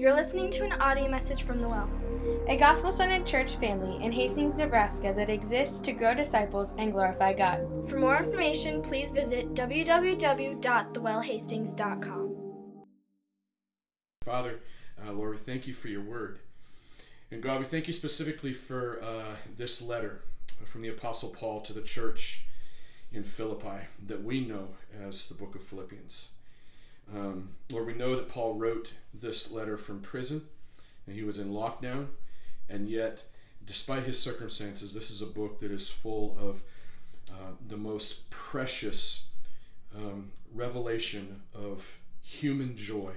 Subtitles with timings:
[0.00, 1.90] You're listening to an audio message from The Well,
[2.48, 7.34] a gospel centered church family in Hastings, Nebraska that exists to grow disciples and glorify
[7.34, 7.68] God.
[7.86, 12.36] For more information, please visit www.thewellhastings.com.
[14.24, 14.60] Father,
[15.06, 16.38] uh, Lord, we thank you for your word.
[17.30, 20.22] And God, we thank you specifically for uh, this letter
[20.64, 22.46] from the Apostle Paul to the church
[23.12, 24.68] in Philippi that we know
[25.06, 26.30] as the book of Philippians.
[27.14, 30.42] Um, Lord, we know that Paul wrote this letter from prison
[31.06, 32.06] and he was in lockdown,
[32.68, 33.22] and yet,
[33.64, 36.62] despite his circumstances, this is a book that is full of
[37.30, 39.24] uh, the most precious
[39.96, 43.12] um, revelation of human joy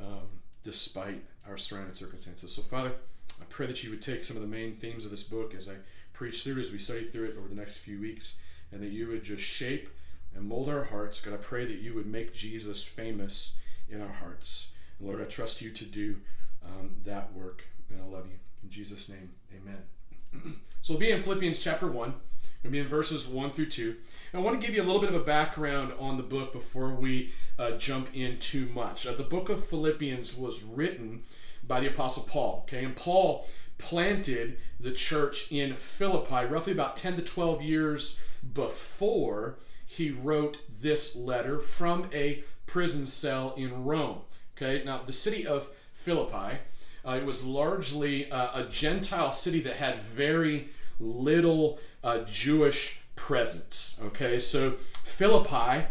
[0.00, 0.26] um,
[0.64, 2.52] despite our surrounding circumstances.
[2.52, 2.92] So, Father,
[3.40, 5.68] I pray that you would take some of the main themes of this book as
[5.68, 5.74] I
[6.12, 8.38] preach through, as we study through it over the next few weeks,
[8.72, 9.88] and that you would just shape
[10.34, 11.20] and mold our hearts.
[11.20, 13.56] God, I pray that you would make Jesus famous
[13.88, 14.68] in our hearts.
[14.98, 16.16] And Lord, I trust you to do
[16.64, 18.38] um, that work, and I love you.
[18.62, 20.54] In Jesus' name, amen.
[20.82, 22.14] so we'll be in Philippians chapter 1.
[22.62, 23.96] We'll be in verses 1 through 2.
[24.32, 26.52] And I want to give you a little bit of a background on the book
[26.52, 29.06] before we uh, jump in too much.
[29.06, 31.22] Uh, the book of Philippians was written
[31.62, 32.84] by the Apostle Paul, okay?
[32.84, 33.46] And Paul
[33.76, 38.20] planted the church in Philippi roughly about 10 to 12 years
[38.54, 39.58] before
[39.96, 44.20] he wrote this letter from a prison cell in Rome.
[44.56, 46.58] Okay, now the city of Philippi,
[47.06, 50.68] uh, it was largely uh, a Gentile city that had very
[51.00, 54.00] little uh, Jewish presence.
[54.04, 55.86] Okay, so Philippi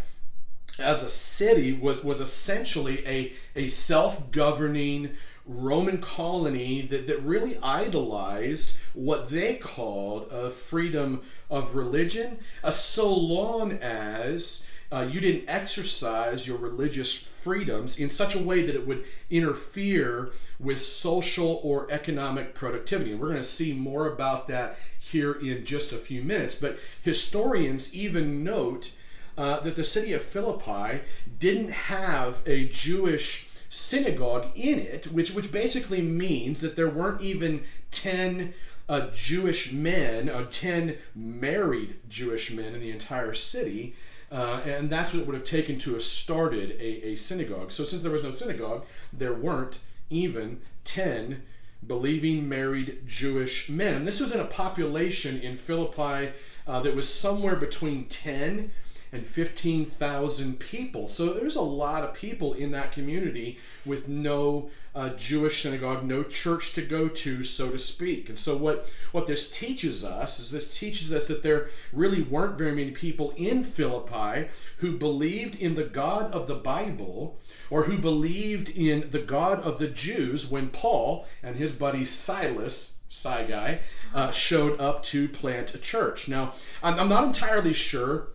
[0.79, 5.11] as a city was, was essentially a, a self governing
[5.45, 13.13] Roman colony that, that really idolized what they called a freedom of religion, uh, so
[13.13, 18.85] long as uh, you didn't exercise your religious freedoms in such a way that it
[18.85, 23.11] would interfere with social or economic productivity.
[23.11, 26.55] And we're going to see more about that here in just a few minutes.
[26.55, 28.91] But historians even note
[29.35, 31.01] uh, that the city of Philippi
[31.39, 37.63] didn't have a Jewish synagogue in it, which which basically means that there weren't even
[37.89, 38.53] ten
[38.87, 43.95] uh, Jewish men, uh, ten married Jewish men in the entire city.
[44.31, 47.71] Uh, and that's what it would have taken to have started a, a synagogue.
[47.71, 49.79] So, since there was no synagogue, there weren't
[50.09, 51.43] even 10
[51.85, 53.95] believing married Jewish men.
[53.95, 56.31] And this was in a population in Philippi
[56.65, 58.71] uh, that was somewhere between 10
[59.13, 61.07] and 15,000 people.
[61.07, 66.23] So there's a lot of people in that community with no uh, Jewish synagogue, no
[66.23, 68.29] church to go to, so to speak.
[68.29, 72.57] And so what, what this teaches us is this teaches us that there really weren't
[72.57, 77.99] very many people in Philippi who believed in the God of the Bible or who
[77.99, 83.79] believed in the God of the Jews when Paul and his buddy Silas Psy guy,
[84.15, 86.27] uh, showed up to plant a church.
[86.27, 88.29] Now, I'm, I'm not entirely sure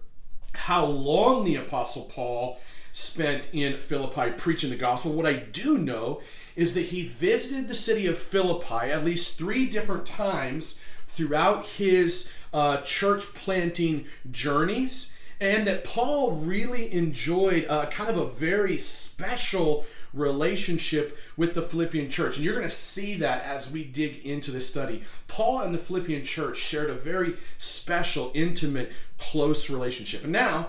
[0.58, 2.58] how long the Apostle Paul
[2.92, 5.12] spent in Philippi preaching the gospel.
[5.12, 6.20] What I do know
[6.56, 12.30] is that he visited the city of Philippi at least three different times throughout his
[12.52, 19.86] uh, church planting journeys, and that Paul really enjoyed uh, kind of a very special
[20.12, 22.36] relationship with the Philippian church.
[22.36, 25.02] And you're going to see that as we dig into this study.
[25.26, 30.24] Paul and the Philippian church shared a very special, intimate, close relationship.
[30.24, 30.68] And now,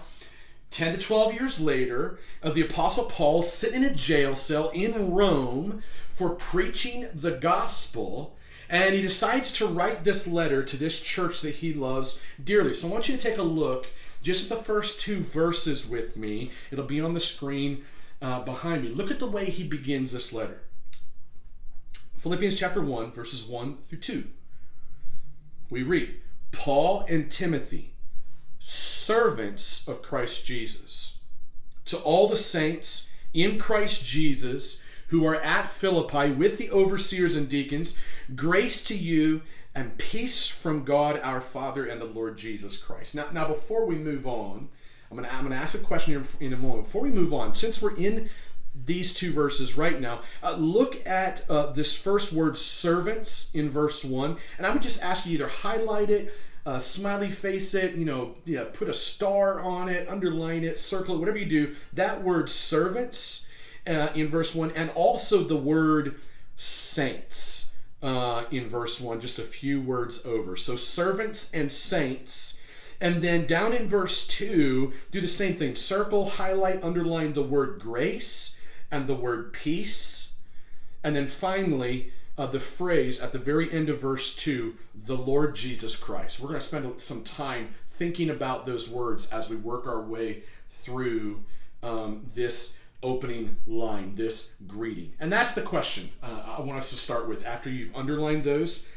[0.71, 5.11] 10 to 12 years later, uh, the Apostle Paul sitting in a jail cell in
[5.11, 5.81] Rome
[6.15, 8.35] for preaching the gospel.
[8.69, 12.75] And he decides to write this letter to this church that he loves dearly.
[12.75, 13.87] So I want you to take a look
[14.21, 16.51] just at the first two verses with me.
[16.71, 17.83] It'll be on the screen
[18.21, 18.89] uh, behind me.
[18.89, 20.61] Look at the way he begins this letter.
[22.17, 24.27] Philippians chapter 1, verses 1 through 2.
[25.69, 26.19] We read
[26.51, 27.93] Paul and Timothy,
[28.59, 31.19] servants of Christ Jesus,
[31.85, 37.49] to all the saints in Christ Jesus who are at Philippi with the overseers and
[37.49, 37.97] deacons,
[38.35, 39.41] grace to you
[39.73, 43.15] and peace from God our Father and the Lord Jesus Christ.
[43.15, 44.69] Now, now before we move on,
[45.11, 46.83] I'm to I'm to ask a question here in a moment.
[46.83, 48.29] Before we move on, since we're in
[48.85, 54.05] these two verses right now, uh, look at uh, this first word servants in verse
[54.05, 54.37] 1.
[54.57, 56.33] And I would just ask you either highlight it,
[56.65, 61.15] uh, smiley face it, you know, yeah, put a star on it, underline it, circle
[61.15, 61.75] it, whatever you do.
[61.93, 63.47] That word servants
[63.87, 66.19] uh, in verse 1, and also the word
[66.55, 67.73] saints
[68.03, 70.55] uh, in verse 1, just a few words over.
[70.55, 72.58] So servants and saints
[73.01, 77.79] and then down in verse 2, do the same thing circle, highlight, underline the word
[77.79, 78.59] grace
[78.91, 80.33] and the word peace.
[81.03, 84.75] And then finally, uh, the phrase at the very end of verse 2,
[85.05, 86.39] the Lord Jesus Christ.
[86.39, 90.43] We're going to spend some time thinking about those words as we work our way
[90.69, 91.43] through
[91.83, 95.13] um, this opening line, this greeting.
[95.19, 98.89] And that's the question uh, I want us to start with after you've underlined those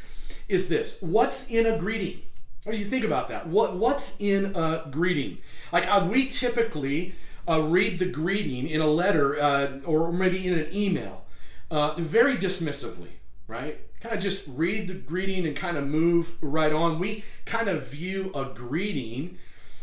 [0.48, 2.22] is this What's in a greeting?
[2.64, 3.48] What do you think about that?
[3.48, 5.38] What What's in a greeting?
[5.72, 7.14] Like uh, we typically
[7.48, 11.24] uh, read the greeting in a letter uh, or maybe in an email
[11.72, 13.08] uh, very dismissively,
[13.48, 13.80] right?
[14.00, 17.00] Kind of just read the greeting and kind of move right on.
[17.00, 19.38] We kind of view a greeting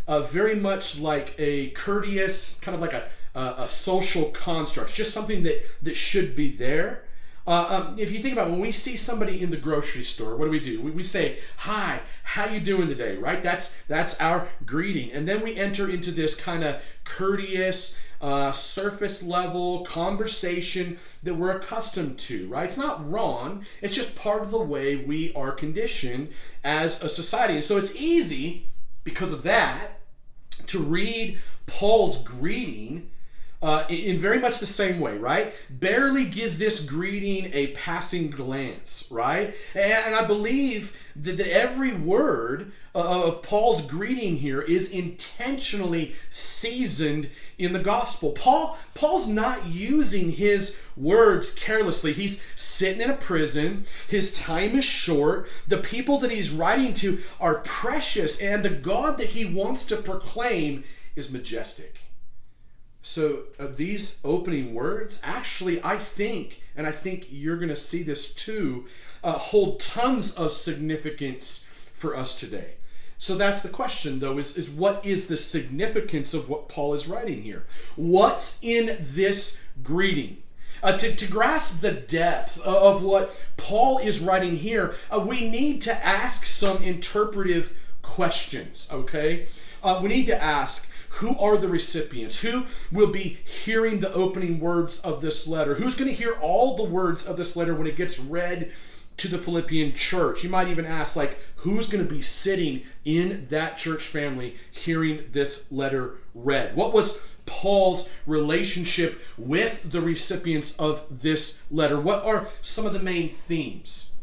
[0.07, 5.13] uh, very much like a courteous, kind of like a, a, a social construct, just
[5.13, 7.03] something that, that should be there.
[7.49, 10.45] Uh, um, if you think about when we see somebody in the grocery store, what
[10.45, 10.79] do we do?
[10.83, 13.41] We, we say, "Hi, how you doing today?" Right?
[13.41, 19.23] That's that's our greeting, and then we enter into this kind of courteous, uh, surface
[19.23, 22.47] level conversation that we're accustomed to.
[22.49, 22.65] Right?
[22.65, 23.65] It's not wrong.
[23.81, 26.29] It's just part of the way we are conditioned
[26.63, 28.67] as a society, and so it's easy
[29.03, 30.01] because of that
[30.67, 33.09] to read Paul's greeting
[33.61, 35.53] uh, in very much the same way, right?
[35.69, 39.53] Barely give this greeting a passing glance, right?
[39.75, 47.79] And, I believe that, every word of Paul's greeting here is intentionally seasoned in the
[47.79, 48.31] gospel.
[48.31, 52.13] Paul Paul's not using his words carelessly.
[52.13, 53.85] He's sitting in a prison.
[54.07, 55.49] His time is short.
[55.67, 59.97] The people that he's writing to are precious and the God that he wants to
[59.97, 60.83] proclaim
[61.15, 61.99] is majestic.
[63.01, 68.03] So, uh, these opening words, actually, I think, and I think you're going to see
[68.03, 68.87] this too,
[69.23, 72.73] uh, hold tons of significance for us today.
[73.17, 77.07] So that's the question, though, is, is what is the significance of what Paul is
[77.07, 77.65] writing here?
[77.97, 80.41] What's in this greeting?
[80.81, 85.81] Uh, to, to grasp the depth of what Paul is writing here, uh, we need
[85.81, 89.47] to ask some interpretive questions, okay?
[89.83, 92.41] Uh, we need to ask who are the recipients?
[92.41, 95.75] Who will be hearing the opening words of this letter?
[95.75, 98.71] Who's going to hear all the words of this letter when it gets read
[99.17, 100.43] to the Philippian church?
[100.43, 105.25] You might even ask, like, who's going to be sitting in that church family hearing
[105.31, 106.75] this letter read?
[106.75, 111.99] What was Paul's relationship with the recipients of this letter?
[111.99, 114.13] What are some of the main themes?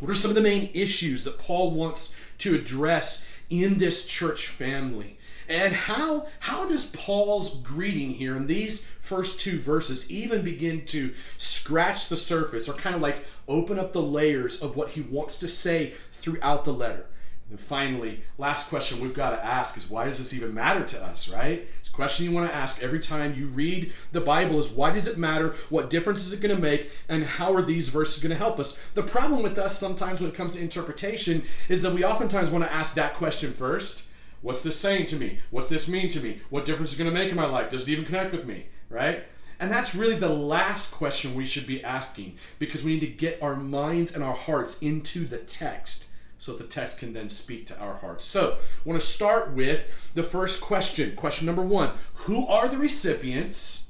[0.00, 4.48] What are some of the main issues that Paul wants to address in this church
[4.48, 5.16] family?
[5.52, 11.12] And how how does Paul's greeting here in these first two verses even begin to
[11.36, 15.38] scratch the surface or kind of like open up the layers of what he wants
[15.40, 17.04] to say throughout the letter?
[17.50, 21.04] And finally, last question we've got to ask is why does this even matter to
[21.04, 21.68] us, right?
[21.80, 24.90] It's a question you want to ask every time you read the Bible is why
[24.90, 25.54] does it matter?
[25.68, 26.92] What difference is it going to make?
[27.10, 28.80] And how are these verses going to help us?
[28.94, 32.64] The problem with us sometimes when it comes to interpretation is that we oftentimes want
[32.64, 34.06] to ask that question first
[34.42, 35.38] What's this saying to me?
[35.50, 36.40] What's this mean to me?
[36.50, 37.70] What difference is it going to make in my life?
[37.70, 38.66] Does it even connect with me?
[38.90, 39.24] Right?
[39.58, 43.40] And that's really the last question we should be asking because we need to get
[43.40, 46.08] our minds and our hearts into the text
[46.38, 48.24] so the text can then speak to our hearts.
[48.24, 51.14] So, I want to start with the first question.
[51.14, 53.86] Question number one Who are the recipients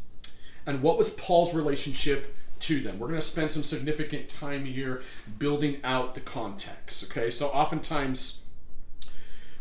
[0.67, 2.99] and what was Paul's relationship to them?
[2.99, 5.03] We're going to spend some significant time here
[5.39, 7.05] building out the context.
[7.05, 8.42] Okay, so oftentimes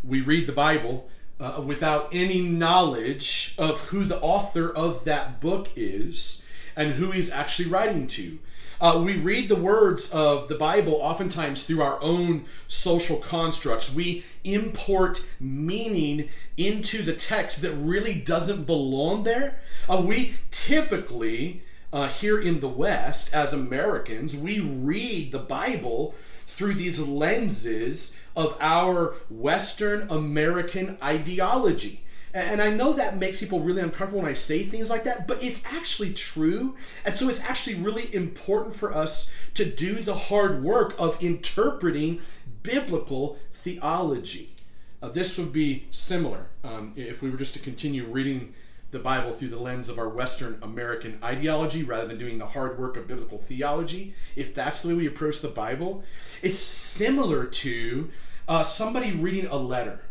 [0.04, 5.70] we read the Bible uh, without any knowledge of who the author of that book
[5.76, 8.40] is and who he's actually writing to.
[8.80, 13.94] Uh, we read the words of the Bible oftentimes through our own social constructs.
[13.94, 19.62] We import meaning into the text that really doesn't belong there.
[19.88, 21.62] Uh, we typically,
[21.94, 26.16] uh, here in the West, as Americans, we read the Bible
[26.48, 32.04] through these lenses of our Western American ideology.
[32.34, 35.44] And I know that makes people really uncomfortable when I say things like that, but
[35.44, 36.78] it's actually true.
[37.04, 42.22] And so it's actually really important for us to do the hard work of interpreting
[42.64, 44.54] biblical theology.
[45.02, 48.54] Uh, this would be similar um, if we were just to continue reading
[48.92, 52.78] the Bible through the lens of our Western American ideology rather than doing the hard
[52.78, 56.04] work of biblical theology, if that's the way we approach the Bible,
[56.42, 58.10] it's similar to
[58.48, 60.02] uh, somebody reading a letter,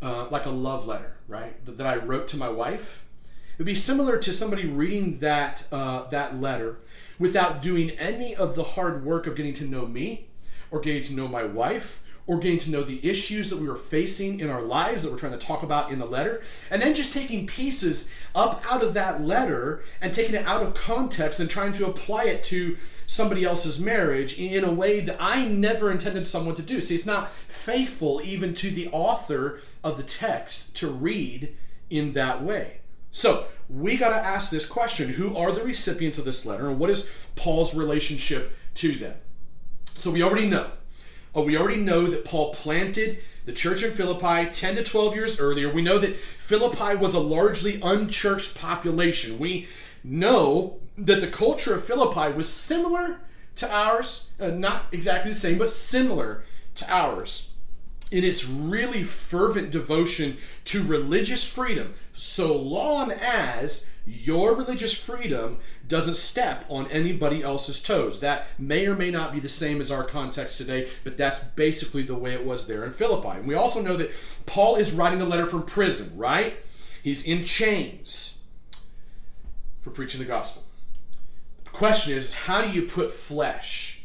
[0.00, 3.04] uh, like a love letter, right, that, that, I wrote to my wife.
[3.24, 6.78] It would be similar to somebody reading that, uh, that letter
[7.18, 10.28] without doing any of the hard work of getting to know me
[10.70, 13.76] or getting to know my wife or getting to know the issues that we were
[13.76, 16.94] facing in our lives that we're trying to talk about in the letter, and then
[16.94, 21.48] just taking pieces up out of that letter and taking it out of context and
[21.48, 26.26] trying to apply it to somebody else's marriage in a way that I never intended
[26.26, 26.80] someone to do.
[26.80, 31.56] See, it's not faithful even to the author of the text to read
[31.90, 32.80] in that way.
[33.12, 36.78] So, we got to ask this question Who are the recipients of this letter, and
[36.78, 39.14] what is Paul's relationship to them?
[39.94, 40.70] So, we already know
[41.36, 45.40] uh, we already know that Paul planted the church in Philippi 10 to 12 years
[45.40, 45.72] earlier.
[45.72, 49.38] We know that Philippi was a largely unchurched population.
[49.38, 49.68] We
[50.02, 53.20] know that the culture of Philippi was similar
[53.56, 56.44] to ours, uh, not exactly the same, but similar
[56.76, 57.52] to ours
[58.10, 65.58] in its really fervent devotion to religious freedom, so long as your religious freedom
[65.88, 68.20] doesn't step on anybody else's toes.
[68.20, 72.02] That may or may not be the same as our context today, but that's basically
[72.02, 73.38] the way it was there in Philippi.
[73.38, 74.12] And we also know that
[74.46, 76.56] Paul is writing a letter from prison, right?
[77.02, 78.38] He's in chains
[79.80, 80.64] for preaching the gospel.
[81.64, 84.02] The question is how do you put flesh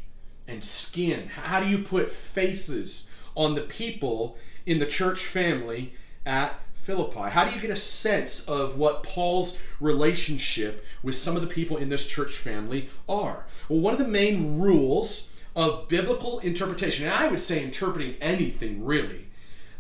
[0.47, 1.27] and skin?
[1.27, 5.93] How do you put faces on the people in the church family
[6.25, 6.59] at
[6.91, 7.29] Philippi?
[7.29, 11.77] How do you get a sense of what Paul's relationship with some of the people
[11.77, 13.45] in this church family are?
[13.69, 18.83] Well, one of the main rules of biblical interpretation, and I would say interpreting anything
[18.83, 19.27] really,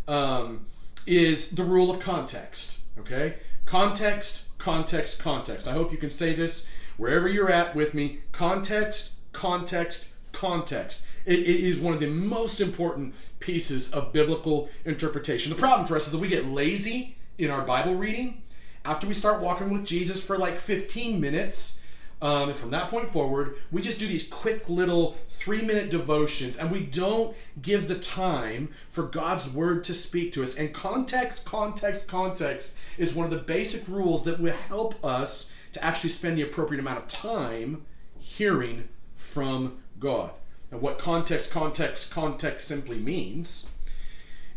[0.07, 0.65] um,
[1.05, 2.79] is the rule of context.
[2.99, 3.35] Okay?
[3.65, 5.67] Context, context, context.
[5.67, 8.21] I hope you can say this wherever you're at with me.
[8.31, 11.05] Context, context, context.
[11.25, 15.51] It, it is one of the most important pieces of biblical interpretation.
[15.51, 18.41] The problem for us is that we get lazy in our Bible reading
[18.85, 21.79] after we start walking with Jesus for like 15 minutes.
[22.21, 26.57] Um, and from that point forward, we just do these quick little three minute devotions
[26.57, 30.55] and we don't give the time for God's word to speak to us.
[30.57, 35.83] And context, context, context is one of the basic rules that will help us to
[35.83, 37.85] actually spend the appropriate amount of time
[38.19, 40.31] hearing from God.
[40.71, 43.67] And what context, context, context simply means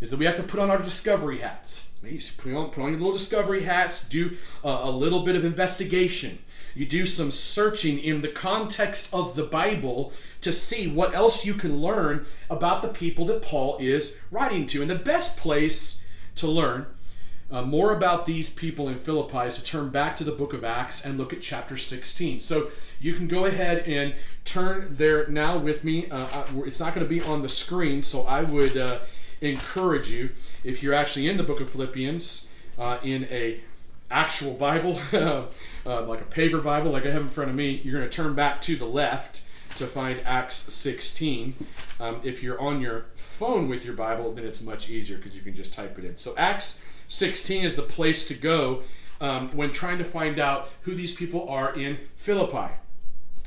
[0.00, 1.92] is that we have to put on our discovery hats.
[2.36, 6.38] Put on, put on your little discovery hats, do uh, a little bit of investigation.
[6.74, 11.54] You do some searching in the context of the Bible to see what else you
[11.54, 14.82] can learn about the people that Paul is writing to.
[14.82, 16.04] And the best place
[16.36, 16.86] to learn
[17.50, 20.64] uh, more about these people in Philippi is to turn back to the book of
[20.64, 22.40] Acts and look at chapter 16.
[22.40, 22.70] So
[23.04, 24.14] you can go ahead and
[24.46, 26.08] turn there now with me.
[26.10, 29.00] Uh, it's not going to be on the screen, so I would uh,
[29.42, 30.30] encourage you,
[30.64, 33.60] if you're actually in the book of Philippians, uh, in a
[34.10, 35.44] actual Bible, uh,
[35.84, 38.34] like a paper Bible, like I have in front of me, you're going to turn
[38.34, 39.42] back to the left
[39.76, 41.54] to find Acts 16.
[42.00, 45.42] Um, if you're on your phone with your Bible, then it's much easier because you
[45.42, 46.16] can just type it in.
[46.16, 48.82] So Acts 16 is the place to go
[49.20, 52.72] um, when trying to find out who these people are in Philippi.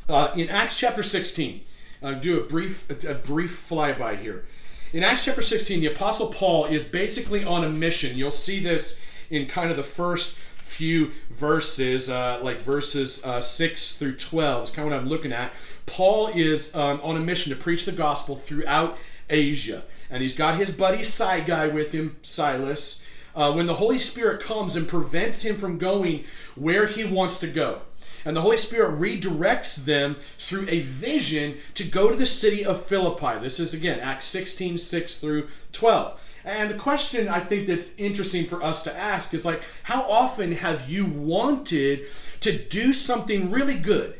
[0.09, 1.61] Uh, in Acts chapter 16,
[2.01, 4.45] I'll do a brief, a brief flyby here.
[4.93, 8.17] In Acts chapter 16, the Apostle Paul is basically on a mission.
[8.17, 8.99] You'll see this
[9.29, 14.71] in kind of the first few verses, uh, like verses uh, 6 through 12, is
[14.71, 15.51] kind of what I'm looking at.
[15.85, 18.97] Paul is um, on a mission to preach the gospel throughout
[19.29, 19.83] Asia.
[20.09, 23.03] And he's got his buddy side guy with him, Silas
[23.37, 27.47] uh, when the Holy Spirit comes and prevents him from going where he wants to
[27.47, 27.81] go.
[28.27, 32.85] And the Holy Spirit redirects them through a vision to go to the city of
[32.85, 33.39] Philippi.
[33.41, 36.21] This is again Acts 16 6 through 12.
[36.43, 40.51] And the question I think that's interesting for us to ask is like, how often
[40.51, 42.01] have you wanted
[42.41, 44.17] to do something really good,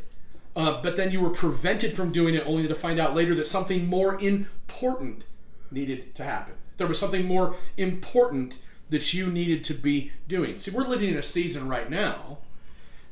[0.55, 3.45] uh, but then you were prevented from doing it only to find out later that
[3.45, 5.25] something more important
[5.69, 6.53] needed to happen?
[6.77, 8.59] There was something more important
[8.89, 10.57] that you needed to be doing.
[10.57, 12.37] See, we're living in a season right now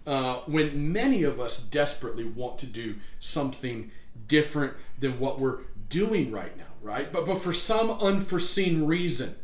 [0.05, 3.91] uh, when many of us desperately want to do something
[4.27, 5.59] different than what we're
[5.89, 7.11] doing right now, right?
[7.11, 9.35] But, but for some unforeseen reason,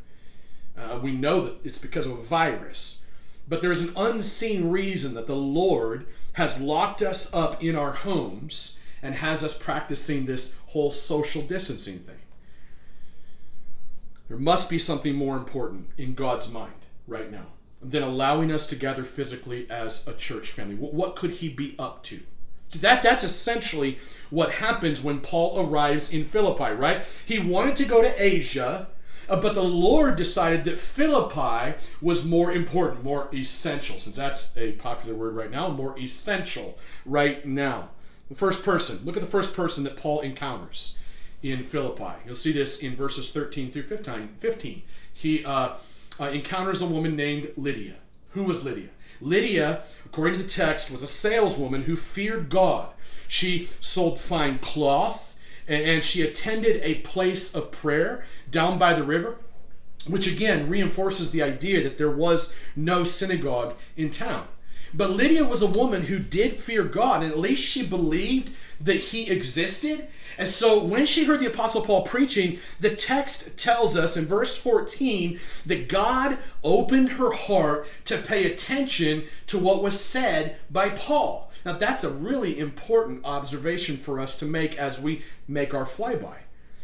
[0.77, 3.05] uh, we know that it's because of a virus,
[3.47, 8.79] but there's an unseen reason that the Lord has locked us up in our homes
[9.01, 12.15] and has us practicing this whole social distancing thing.
[14.29, 16.71] There must be something more important in God's mind
[17.07, 17.47] right now
[17.83, 20.75] than allowing us to gather physically as a church family.
[20.75, 22.19] What could he be up to?
[22.79, 27.03] That that's essentially what happens when Paul arrives in Philippi, right?
[27.25, 28.87] He wanted to go to Asia,
[29.27, 34.73] uh, but the Lord decided that Philippi was more important, more essential, since that's a
[34.73, 37.89] popular word right now, more essential right now.
[38.29, 40.97] The first person, look at the first person that Paul encounters
[41.43, 42.13] in Philippi.
[42.25, 44.35] You'll see this in verses 13 through 15.
[44.39, 44.81] 15.
[45.13, 45.73] He uh,
[46.21, 47.95] uh, encounters a woman named Lydia.
[48.31, 48.89] Who was Lydia?
[49.19, 52.89] Lydia, according to the text, was a saleswoman who feared God.
[53.27, 55.35] She sold fine cloth
[55.67, 59.37] and, and she attended a place of prayer down by the river,
[60.07, 64.47] which again reinforces the idea that there was no synagogue in town.
[64.93, 68.51] But Lydia was a woman who did fear God, and at least she believed
[68.83, 70.07] that he existed.
[70.37, 74.57] And so when she heard the Apostle Paul preaching, the text tells us in verse
[74.57, 81.51] 14 that God opened her heart to pay attention to what was said by Paul.
[81.65, 86.35] Now, that's a really important observation for us to make as we make our flyby.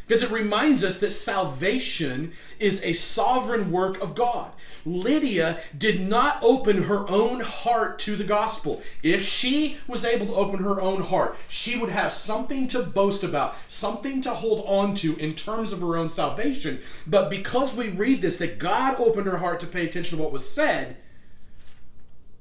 [0.08, 4.52] Because it reminds us that salvation is a sovereign work of God.
[4.86, 8.82] Lydia did not open her own heart to the gospel.
[9.04, 13.24] If she was able to open her own heart, she would have something to boast
[13.24, 16.80] about, something to hold on to in terms of her own salvation.
[17.06, 20.32] But because we read this, that God opened her heart to pay attention to what
[20.32, 20.96] was said,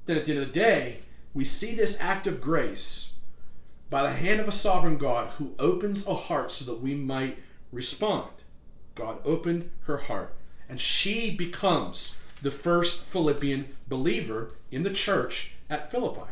[0.05, 0.99] then at the end of the day,
[1.33, 3.15] we see this act of grace
[3.89, 7.37] by the hand of a sovereign God who opens a heart so that we might
[7.71, 8.29] respond.
[8.95, 10.35] God opened her heart,
[10.67, 16.31] and she becomes the first Philippian believer in the church at Philippi.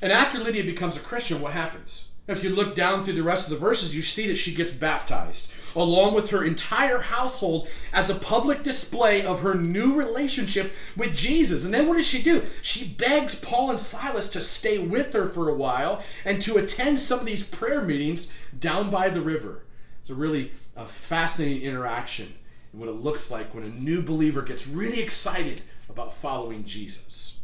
[0.00, 2.07] And after Lydia becomes a Christian, what happens?
[2.28, 4.70] If you look down through the rest of the verses, you see that she gets
[4.70, 11.14] baptized, along with her entire household, as a public display of her new relationship with
[11.14, 11.64] Jesus.
[11.64, 12.44] And then what does she do?
[12.60, 16.98] She begs Paul and Silas to stay with her for a while and to attend
[16.98, 19.64] some of these prayer meetings down by the river.
[20.00, 22.34] It's a really uh, fascinating interaction
[22.72, 27.40] and what it looks like when a new believer gets really excited about following Jesus.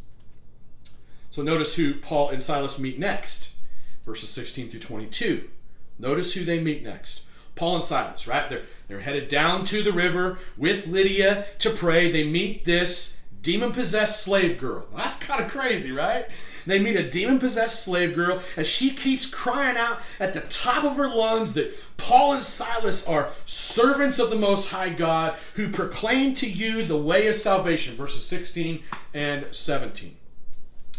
[1.30, 3.53] So notice who Paul and Silas meet next
[4.04, 5.48] verses 16 through 22.
[5.98, 7.22] Notice who they meet next.
[7.54, 8.50] Paul and Silas, right?
[8.50, 12.10] They're, they're headed down to the river with Lydia to pray.
[12.10, 14.86] They meet this demon possessed slave girl.
[14.90, 16.26] Well, that's kind of crazy, right?
[16.66, 20.82] They meet a demon possessed slave girl as she keeps crying out at the top
[20.82, 25.70] of her lungs that Paul and Silas are servants of the Most High God who
[25.70, 27.96] proclaim to you the way of salvation.
[27.96, 30.16] Verses 16 and 17.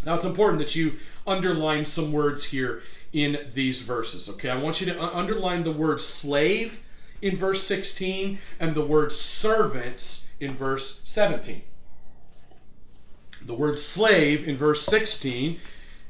[0.06, 2.84] Now it's important that you underline some words here
[3.16, 4.28] in these verses.
[4.28, 6.84] Okay, I want you to underline the word slave
[7.22, 11.62] in verse 16 and the word servants in verse 17.
[13.46, 15.58] The word slave in verse 16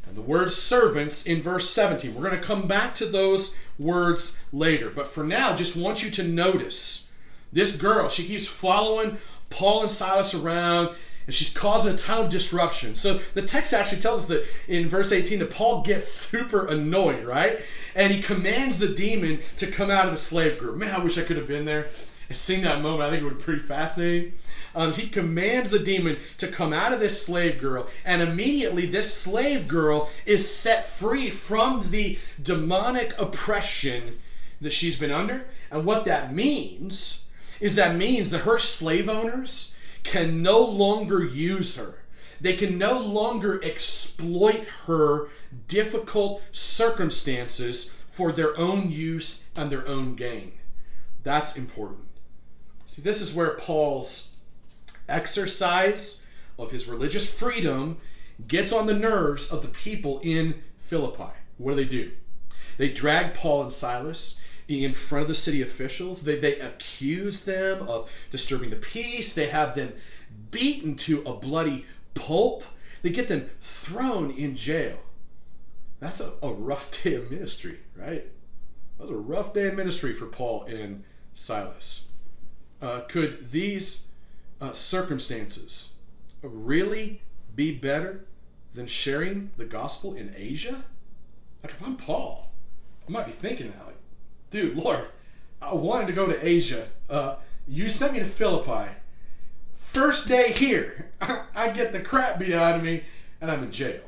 [0.08, 2.16] and the word servants in verse 17.
[2.16, 6.10] We're going to come back to those words later, but for now, just want you
[6.10, 7.12] to notice
[7.54, 8.10] this girl.
[8.10, 9.20] She keeps following
[9.52, 12.96] Paul and Silas around and she's causing a ton of disruption.
[12.96, 17.26] So the text actually tells us that in verse 18 that Paul gets super annoyed,
[17.26, 17.60] right?
[17.96, 20.78] And he commands the demon to come out of the slave group.
[20.78, 21.88] Man, I wish I could have been there
[22.30, 23.04] and seen that moment.
[23.04, 24.34] I think it would be pretty fascinating.
[24.76, 29.14] Um, he commands the demon to come out of this slave girl, and immediately this
[29.14, 34.20] slave girl is set free from the demonic oppression
[34.60, 35.46] that she's been under.
[35.72, 37.26] And what that means
[37.62, 39.75] is that means that her slave owners
[40.06, 42.04] can no longer use her.
[42.40, 45.30] They can no longer exploit her
[45.68, 50.54] difficult circumstances for their own use and their own gain.
[51.24, 52.06] That's important.
[52.86, 54.40] See, this is where Paul's
[55.10, 56.26] exercise
[56.58, 57.98] of his religious freedom
[58.48, 61.34] gets on the nerves of the people in Philippi.
[61.58, 62.12] What do they do?
[62.78, 66.24] They drag Paul and Silas in front of the city officials.
[66.24, 69.34] They, they accuse them of disturbing the peace.
[69.34, 69.94] They have them
[70.52, 72.64] beaten to a bloody pulp.
[73.02, 74.98] They get them thrown in jail.
[76.00, 78.26] That's a, a rough day of ministry, right?
[78.98, 82.08] That was a rough day of ministry for Paul and Silas.
[82.82, 84.12] Uh, could these
[84.62, 85.94] uh, circumstances
[86.42, 87.22] really
[87.56, 88.26] be better
[88.74, 90.84] than sharing the gospel in Asia?
[91.64, 92.52] Like, if I'm Paul,
[93.08, 93.95] I might be thinking that, like,
[94.56, 95.02] dude, Lord,
[95.62, 96.88] I wanted to go to Asia.
[97.10, 97.36] Uh,
[97.68, 98.90] you sent me to Philippi.
[99.76, 103.04] First day here, I get the crap beat out of me,
[103.42, 104.00] and I'm in jail.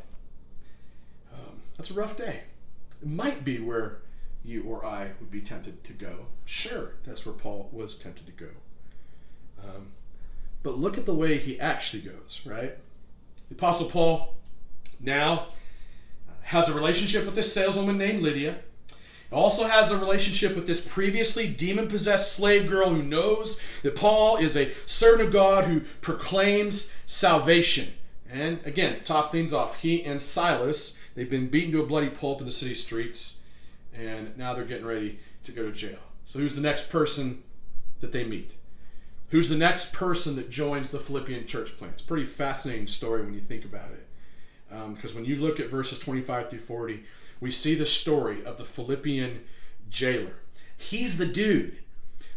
[1.34, 2.44] Um, that's a rough day.
[3.02, 4.00] It might be where
[4.46, 6.28] you or I would be tempted to go.
[6.46, 8.52] Sure, that's where Paul was tempted to go.
[9.62, 9.88] Um,
[10.64, 12.78] but look at the way he actually goes, right?
[13.50, 14.36] The Apostle Paul
[15.02, 15.48] now
[16.44, 18.60] has a relationship with this saleswoman named Lydia
[19.32, 24.38] also has a relationship with this previously demon possessed slave girl who knows that Paul
[24.38, 27.94] is a servant of God who proclaims salvation.
[28.30, 32.10] And again, to top things off, he and Silas, they've been beaten to a bloody
[32.10, 33.40] pulp in the city streets.
[33.94, 36.00] and now they're getting ready to go to jail.
[36.26, 37.44] So, who's the next person
[38.02, 38.56] that they meet?
[39.30, 41.94] Who's the next person that joins the Philippian church plant?
[41.94, 44.08] It's a pretty fascinating story when you think about it.
[44.72, 47.04] Um, because when you look at verses 25 through 40,
[47.40, 49.44] we see the story of the Philippian
[49.90, 50.36] jailer.
[50.76, 51.78] He's the dude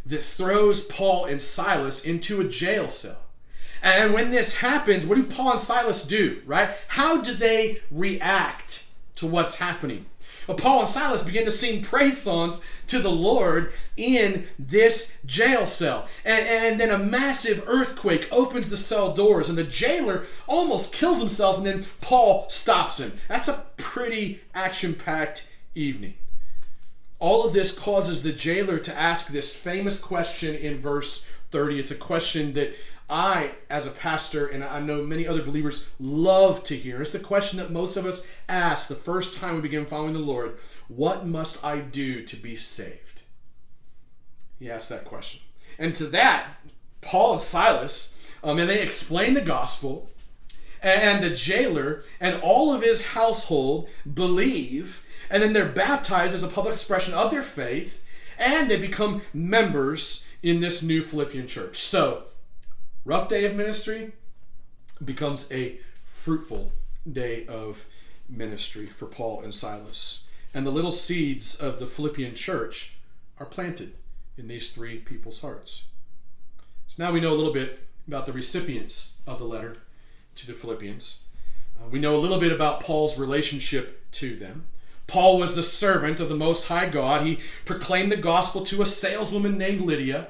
[0.05, 3.25] that throws Paul and Silas into a jail cell.
[3.83, 6.69] And when this happens, what do Paul and Silas do, right?
[6.87, 8.83] How do they react
[9.15, 10.05] to what's happening?
[10.47, 15.65] Well, Paul and Silas begin to sing praise songs to the Lord in this jail
[15.65, 16.07] cell.
[16.25, 21.19] And, and then a massive earthquake opens the cell doors, and the jailer almost kills
[21.19, 23.13] himself, and then Paul stops him.
[23.27, 26.15] That's a pretty action packed evening.
[27.19, 31.79] All of this causes the jailer to ask this famous question in verse 30.
[31.79, 32.73] It's a question that
[33.11, 37.01] I, as a pastor, and I know many other believers love to hear.
[37.01, 40.19] It's the question that most of us ask the first time we begin following the
[40.19, 43.21] Lord What must I do to be saved?
[44.57, 45.41] He asked that question.
[45.77, 46.55] And to that,
[47.01, 50.09] Paul and Silas, um, and they explain the gospel,
[50.81, 56.47] and the jailer and all of his household believe, and then they're baptized as a
[56.47, 58.05] public expression of their faith,
[58.37, 61.77] and they become members in this new Philippian church.
[61.77, 62.23] So,
[63.05, 64.13] rough day of ministry
[65.03, 66.71] becomes a fruitful
[67.11, 67.85] day of
[68.29, 70.27] ministry for Paul and Silas.
[70.53, 72.93] And the little seeds of the Philippian church
[73.39, 73.93] are planted
[74.37, 75.83] in these three people's hearts.
[76.87, 79.77] So now we know a little bit about the recipients of the letter
[80.35, 81.23] to the Philippians.
[81.79, 84.65] Uh, we know a little bit about Paul's relationship to them.
[85.07, 87.25] Paul was the servant of the Most High God.
[87.25, 90.29] He proclaimed the gospel to a saleswoman named Lydia.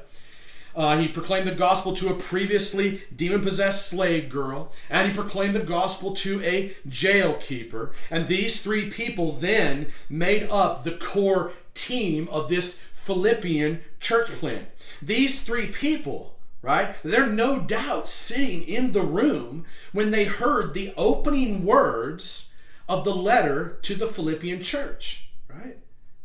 [0.75, 5.55] Uh, he proclaimed the gospel to a previously demon possessed slave girl, and he proclaimed
[5.55, 7.91] the gospel to a jail keeper.
[8.09, 14.67] And these three people then made up the core team of this Philippian church plant.
[15.01, 20.93] These three people, right, they're no doubt sitting in the room when they heard the
[20.95, 22.55] opening words
[22.87, 25.77] of the letter to the Philippian church, right?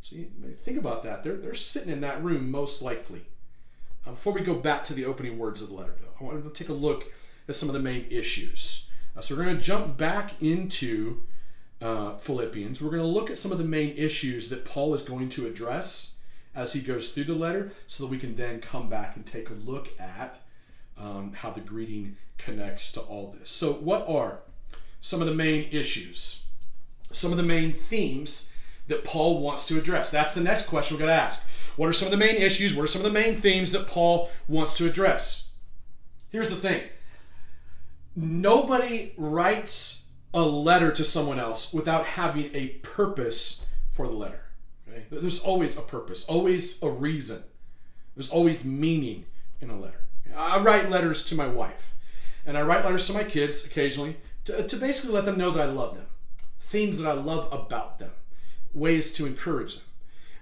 [0.02, 0.16] So
[0.64, 1.22] think about that.
[1.22, 3.26] They're, they're sitting in that room most likely.
[4.06, 6.44] Uh, before we go back to the opening words of the letter, though, I want
[6.44, 7.12] to take a look
[7.48, 8.88] at some of the main issues.
[9.16, 11.22] Uh, so we're going to jump back into
[11.80, 12.80] uh, Philippians.
[12.80, 15.46] We're going to look at some of the main issues that Paul is going to
[15.46, 16.18] address
[16.54, 19.50] as he goes through the letter, so that we can then come back and take
[19.50, 20.40] a look at
[20.96, 23.50] um, how the greeting connects to all this.
[23.50, 24.40] So, what are
[25.02, 26.46] some of the main issues?
[27.12, 28.54] Some of the main themes
[28.88, 30.10] that Paul wants to address?
[30.10, 31.46] That's the next question we're going to ask.
[31.76, 32.74] What are some of the main issues?
[32.74, 35.50] What are some of the main themes that Paul wants to address?
[36.30, 36.82] Here's the thing
[38.16, 44.42] nobody writes a letter to someone else without having a purpose for the letter.
[44.88, 45.04] Okay?
[45.10, 47.42] There's always a purpose, always a reason.
[48.14, 49.26] There's always meaning
[49.60, 50.00] in a letter.
[50.34, 51.94] I write letters to my wife,
[52.44, 55.68] and I write letters to my kids occasionally to, to basically let them know that
[55.68, 56.06] I love them,
[56.60, 58.10] themes that I love about them,
[58.74, 59.84] ways to encourage them.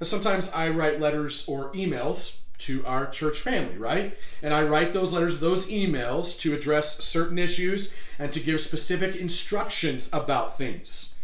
[0.02, 4.16] Sometimes I write letters or emails to our church family, right?
[4.42, 9.16] And I write those letters, those emails to address certain issues and to give specific
[9.16, 11.14] instructions about things.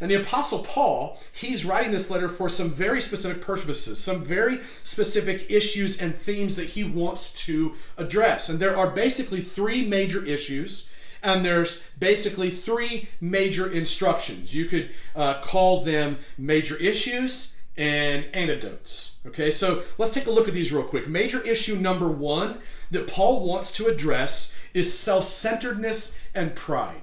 [0.00, 4.60] And the Apostle Paul, he's writing this letter for some very specific purposes, some very
[4.84, 8.48] specific issues and themes that he wants to address.
[8.48, 10.88] And there are basically three major issues,
[11.20, 14.54] and there's basically three major instructions.
[14.54, 19.18] You could uh, call them major issues and antidotes.
[19.24, 21.06] Okay, so let's take a look at these real quick.
[21.06, 22.58] Major issue number one
[22.90, 27.02] that Paul wants to address is self centeredness and pride.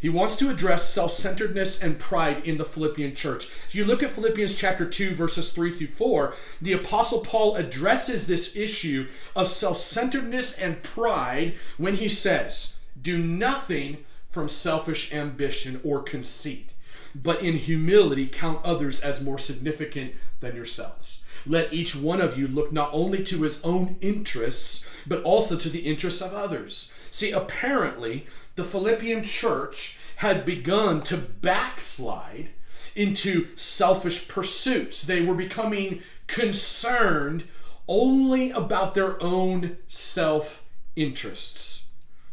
[0.00, 3.46] He wants to address self centeredness and pride in the Philippian church.
[3.66, 8.26] If you look at Philippians chapter 2, verses 3 through 4, the Apostle Paul addresses
[8.26, 13.98] this issue of self centeredness and pride when he says, Do nothing
[14.30, 16.71] from selfish ambition or conceit
[17.14, 21.24] but in humility count others as more significant than yourselves.
[21.46, 25.68] Let each one of you look not only to his own interests, but also to
[25.68, 26.92] the interests of others.
[27.10, 32.50] See, apparently, the Philippian church had begun to backslide
[32.94, 35.02] into selfish pursuits.
[35.02, 37.44] They were becoming concerned
[37.88, 41.88] only about their own self interests.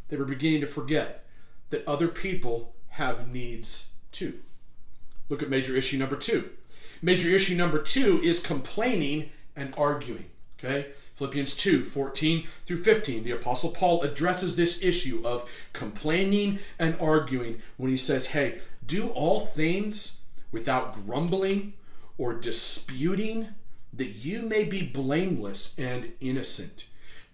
[0.09, 1.25] They were beginning to forget
[1.69, 4.39] that other people have needs too.
[5.29, 6.49] Look at major issue number two.
[7.01, 10.25] Major issue number two is complaining and arguing.
[10.57, 10.87] Okay?
[11.13, 13.23] Philippians 2 14 through 15.
[13.23, 19.09] The Apostle Paul addresses this issue of complaining and arguing when he says, Hey, do
[19.09, 21.73] all things without grumbling
[22.17, 23.49] or disputing,
[23.93, 26.85] that you may be blameless and innocent,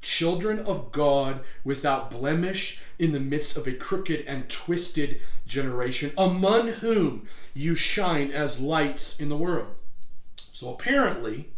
[0.01, 6.67] children of God without blemish in the midst of a crooked and twisted generation, among
[6.67, 9.75] whom you shine as lights in the world.
[10.51, 11.49] So apparently,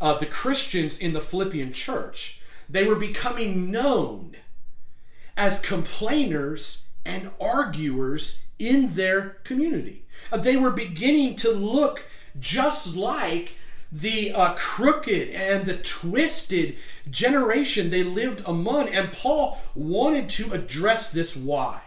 [0.00, 4.36] uh, the Christians in the Philippian church, they were becoming known
[5.36, 10.06] as complainers and arguers in their community.
[10.32, 12.06] Uh, they were beginning to look
[12.38, 13.56] just like
[13.92, 16.76] the uh, crooked and the twisted
[17.08, 18.88] generation they lived among.
[18.88, 21.80] And Paul wanted to address this why.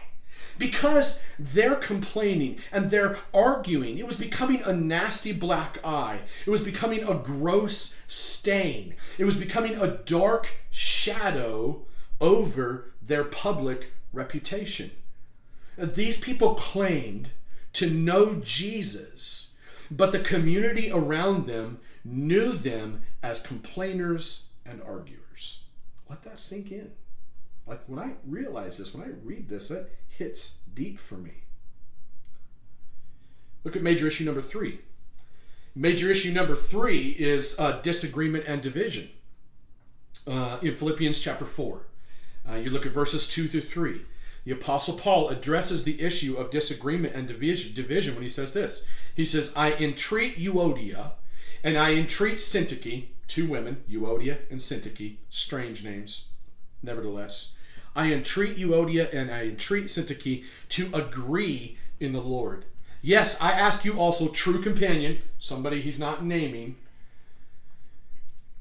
[0.60, 3.96] Because they're complaining and they're arguing.
[3.96, 6.20] It was becoming a nasty black eye.
[6.44, 8.94] It was becoming a gross stain.
[9.16, 11.86] It was becoming a dark shadow
[12.20, 14.90] over their public reputation.
[15.78, 17.30] These people claimed
[17.72, 19.54] to know Jesus,
[19.90, 25.62] but the community around them knew them as complainers and arguers.
[26.06, 26.90] Let that sink in.
[27.70, 31.44] Like when I realize this, when I read this, it hits deep for me.
[33.62, 34.80] Look at major issue number three.
[35.76, 39.10] Major issue number three is uh, disagreement and division.
[40.26, 41.86] Uh, in Philippians chapter 4,
[42.50, 44.00] uh, you look at verses 2 through 3.
[44.44, 48.84] The Apostle Paul addresses the issue of disagreement and division, division when he says this.
[49.14, 51.12] He says, I entreat Euodia
[51.62, 56.24] and I entreat Syntyche, two women, Euodia and Syntyche, strange names,
[56.82, 57.52] nevertheless.
[57.94, 62.64] I entreat Euodia and I entreat Syntyche to agree in the Lord.
[63.02, 66.76] Yes, I ask you also, true companion, somebody he's not naming,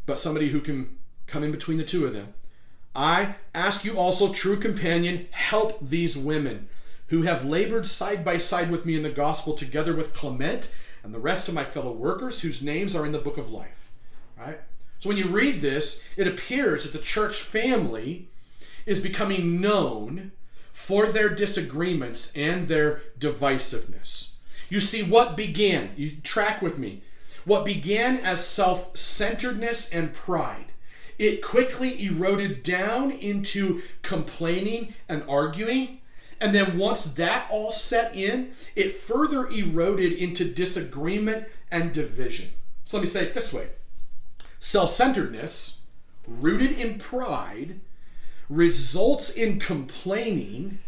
[0.06, 2.34] but somebody who can come in between the two of them.
[2.96, 6.70] I ask you also, true companion, help these women
[7.08, 11.14] who have labored side by side with me in the gospel together with Clement and
[11.14, 13.92] the rest of my fellow workers whose names are in the book of life.
[14.38, 14.60] Right?
[15.00, 18.30] So when you read this, it appears that the church family
[18.90, 20.32] is becoming known
[20.74, 24.32] for their disagreements and their divisiveness.
[24.68, 27.04] You see, what began, you track with me,
[27.46, 30.72] what began as self centeredness and pride,
[31.20, 36.00] it quickly eroded down into complaining and arguing.
[36.42, 42.50] And then once that all set in, it further eroded into disagreement and division.
[42.86, 43.68] So let me say it this way
[44.58, 45.86] self centeredness,
[46.28, 47.82] rooted in pride,
[48.50, 50.80] results in complaining,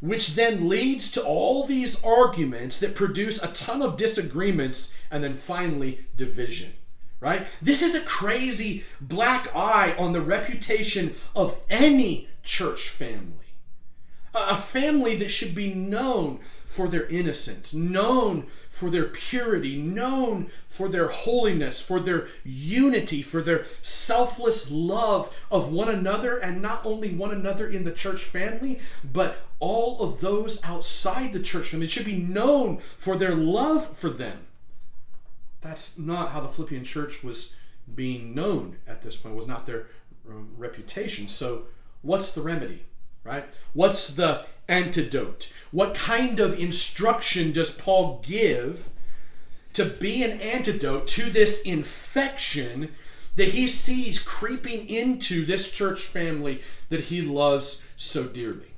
[0.00, 5.34] which then leads to all these arguments that produce a ton of disagreements and then
[5.34, 6.72] finally division.
[7.20, 7.46] Right?
[7.60, 13.47] This is a crazy black eye on the reputation of any church family.
[14.34, 20.88] A family that should be known for their innocence, known for their purity, known for
[20.88, 27.12] their holiness, for their unity, for their selfless love of one another, and not only
[27.12, 31.88] one another in the church family, but all of those outside the church family.
[31.88, 34.46] Should be known for their love for them.
[35.60, 37.56] That's not how the Philippian church was
[37.94, 39.86] being known at this point, it was not their
[40.28, 41.26] um, reputation.
[41.26, 41.64] So,
[42.02, 42.84] what's the remedy,
[43.24, 43.44] right?
[43.72, 45.52] What's the antidote?
[45.70, 48.88] What kind of instruction does Paul give
[49.74, 52.94] to be an antidote to this infection
[53.36, 58.72] that he sees creeping into this church family that he loves so dearly?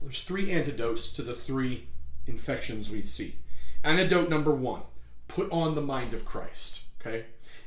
[0.00, 1.86] There's three antidotes to the three
[2.26, 3.36] infections we see.
[3.84, 4.82] Antidote number one
[5.28, 6.80] put on the mind of Christ.
[7.00, 7.24] Okay?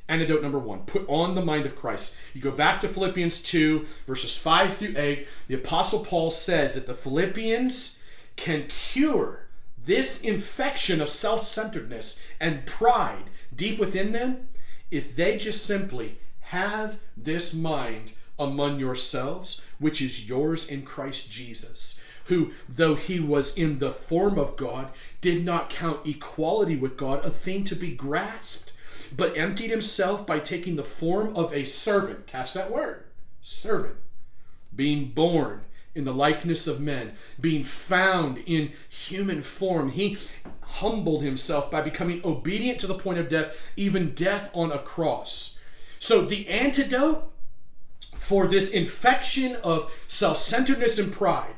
[0.08, 2.18] Antidote number one put on the mind of Christ.
[2.34, 5.28] You go back to Philippians 2, verses 5 through 8.
[5.48, 8.04] The Apostle Paul says that the Philippians
[8.36, 14.48] can cure this infection of self centeredness and pride deep within them
[14.92, 22.00] if they just simply have this mind among yourselves, which is yours in Christ Jesus
[22.26, 24.92] who, though he was in the form of God,
[25.22, 28.65] did not count equality with God a thing to be grasped,
[29.16, 32.28] but emptied himself by taking the form of a servant.
[32.28, 33.06] Catch that word
[33.42, 33.96] servant.
[34.76, 35.62] Being born
[35.94, 39.92] in the likeness of men, being found in human form.
[39.92, 40.18] He
[40.62, 45.58] humbled himself by becoming obedient to the point of death, even death on a cross.
[46.00, 47.32] So, the antidote
[48.18, 51.56] for this infection of self centeredness and pride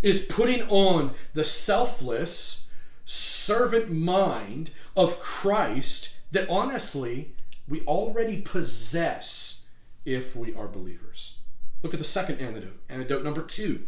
[0.00, 2.68] is putting on the selfless
[3.04, 7.34] servant mind of Christ that honestly
[7.68, 9.68] we already possess
[10.04, 11.36] if we are believers.
[11.82, 12.80] Look at the second antidote.
[12.88, 13.86] Antidote number two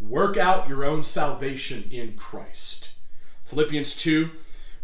[0.00, 2.94] work out your own salvation in Christ.
[3.44, 4.30] Philippians 2,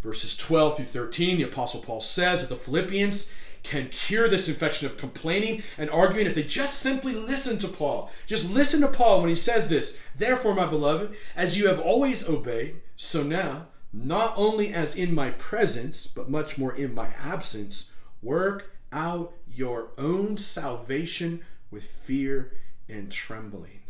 [0.02, 3.30] verses 12 through 13, the Apostle Paul says that the Philippians
[3.62, 8.10] can cure this infection of complaining and arguing if they just simply listen to Paul.
[8.26, 10.00] Just listen to Paul when he says this.
[10.16, 15.30] Therefore, my beloved, as you have always obeyed, so now, not only as in my
[15.30, 22.52] presence, but much more in my absence, work out your own salvation with fear
[22.88, 23.80] and trembling.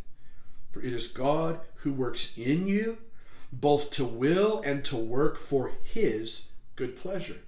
[0.72, 2.98] For it is God who works in you
[3.52, 7.40] both to will and to work for his good pleasure.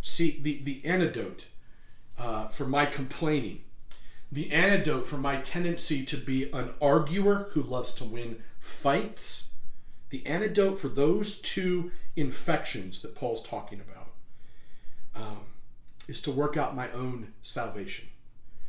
[0.00, 1.46] See, the, the antidote
[2.18, 3.62] uh, for my complaining,
[4.30, 9.50] the antidote for my tendency to be an arguer who loves to win fights,
[10.10, 14.08] the antidote for those two infections that Paul's talking about
[15.14, 15.40] um,
[16.08, 18.08] is to work out my own salvation.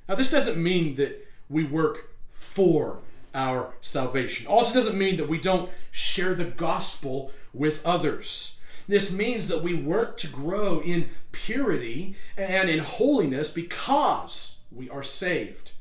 [0.07, 2.99] Now, this doesn't mean that we work for
[3.33, 4.47] our salvation.
[4.47, 8.59] Also, doesn't mean that we don't share the gospel with others.
[8.87, 15.03] This means that we work to grow in purity and in holiness because we are
[15.03, 15.71] saved.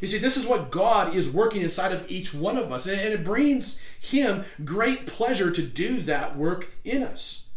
[0.00, 3.00] You see, this is what God is working inside of each one of us, and
[3.00, 7.48] it brings Him great pleasure to do that work in us.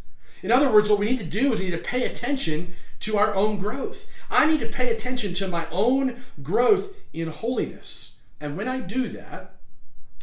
[0.42, 3.18] In other words, what we need to do is we need to pay attention to
[3.18, 4.08] our own growth.
[4.32, 8.18] I need to pay attention to my own growth in holiness.
[8.42, 9.58] And when I do that,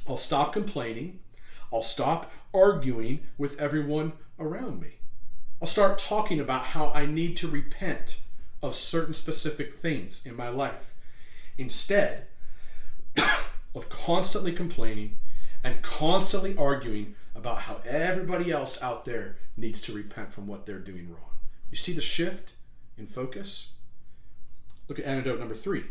[0.08, 1.20] I'll stop complaining.
[1.72, 4.98] I'll stop arguing with everyone around me.
[5.60, 8.20] I'll start talking about how I need to repent
[8.62, 10.94] of certain specific things in my life
[11.56, 12.26] instead
[13.74, 15.16] of constantly complaining
[15.66, 20.78] and constantly arguing about how everybody else out there needs to repent from what they're
[20.78, 21.32] doing wrong.
[21.72, 22.52] You see the shift
[22.96, 23.72] in focus?
[24.86, 25.86] Look at antidote number three.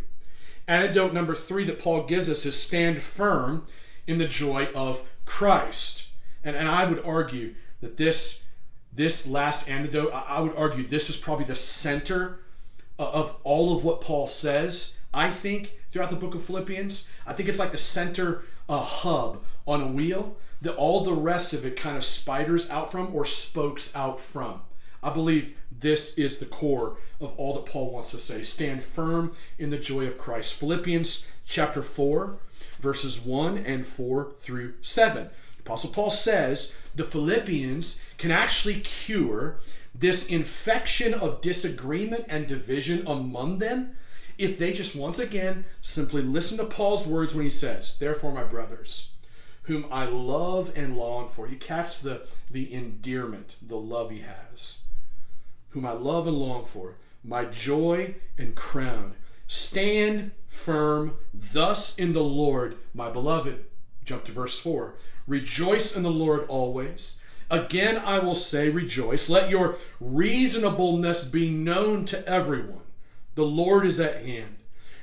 [0.66, 3.68] Antidote number three that Paul gives us is stand firm
[4.08, 6.08] in the joy of Christ.
[6.42, 8.48] And, and I would argue that this,
[8.94, 12.40] this last antidote, I, I would argue this is probably the center
[12.98, 15.00] of all of what Paul says.
[15.14, 19.44] I think throughout the book of Philippians, I think it's like the center uh, hub
[19.68, 23.26] on a wheel that all the rest of it kind of spiders out from or
[23.26, 24.62] spokes out from.
[25.04, 28.42] I believe this is the core of all that Paul wants to say.
[28.42, 30.56] Stand firm in the joy of Christ.
[30.56, 32.38] Philippians chapter 4,
[32.80, 35.30] verses 1 and 4 through 7.
[35.60, 39.60] Apostle Paul says the Philippians can actually cure
[39.94, 43.96] this infection of disagreement and division among them
[44.38, 48.44] if they just once again simply listen to Paul's words when he says, Therefore, my
[48.44, 49.14] brothers,
[49.64, 51.48] whom I love and long for.
[51.48, 54.82] You catch the, the endearment, the love he has
[55.76, 59.14] whom I love and long for, my joy and crown.
[59.46, 63.66] Stand firm thus in the Lord, my beloved.
[64.06, 64.96] Jump to verse 4.
[65.28, 67.22] Rejoice in the Lord always.
[67.52, 69.28] Again, I will say, rejoice.
[69.28, 72.85] Let your reasonableness be known to everyone.
[73.36, 74.56] The Lord is at hand.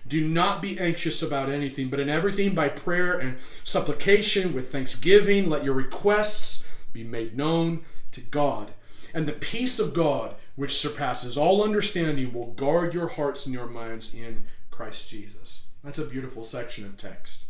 [0.06, 5.48] Do not be anxious about anything, but in everything by prayer and supplication with thanksgiving,
[5.48, 8.72] let your requests be made known to God.
[9.14, 13.66] And the peace of God, which surpasses all understanding, will guard your hearts and your
[13.66, 15.68] minds in Christ Jesus.
[15.84, 17.44] That's a beautiful section of text.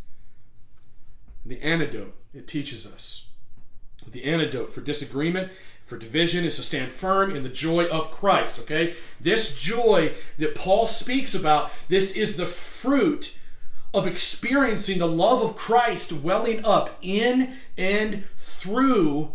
[1.45, 3.29] The antidote it teaches us.
[4.11, 5.53] The antidote for disagreement,
[5.93, 8.59] for division, is to stand firm in the joy of Christ.
[8.61, 8.95] Okay?
[9.21, 13.37] This joy that Paul speaks about, this is the fruit
[13.93, 19.33] of experiencing the love of Christ welling up in and through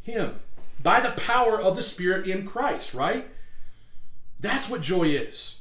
[0.00, 0.36] Him
[0.82, 3.28] by the power of the Spirit in Christ, right?
[4.40, 5.60] That's what joy is.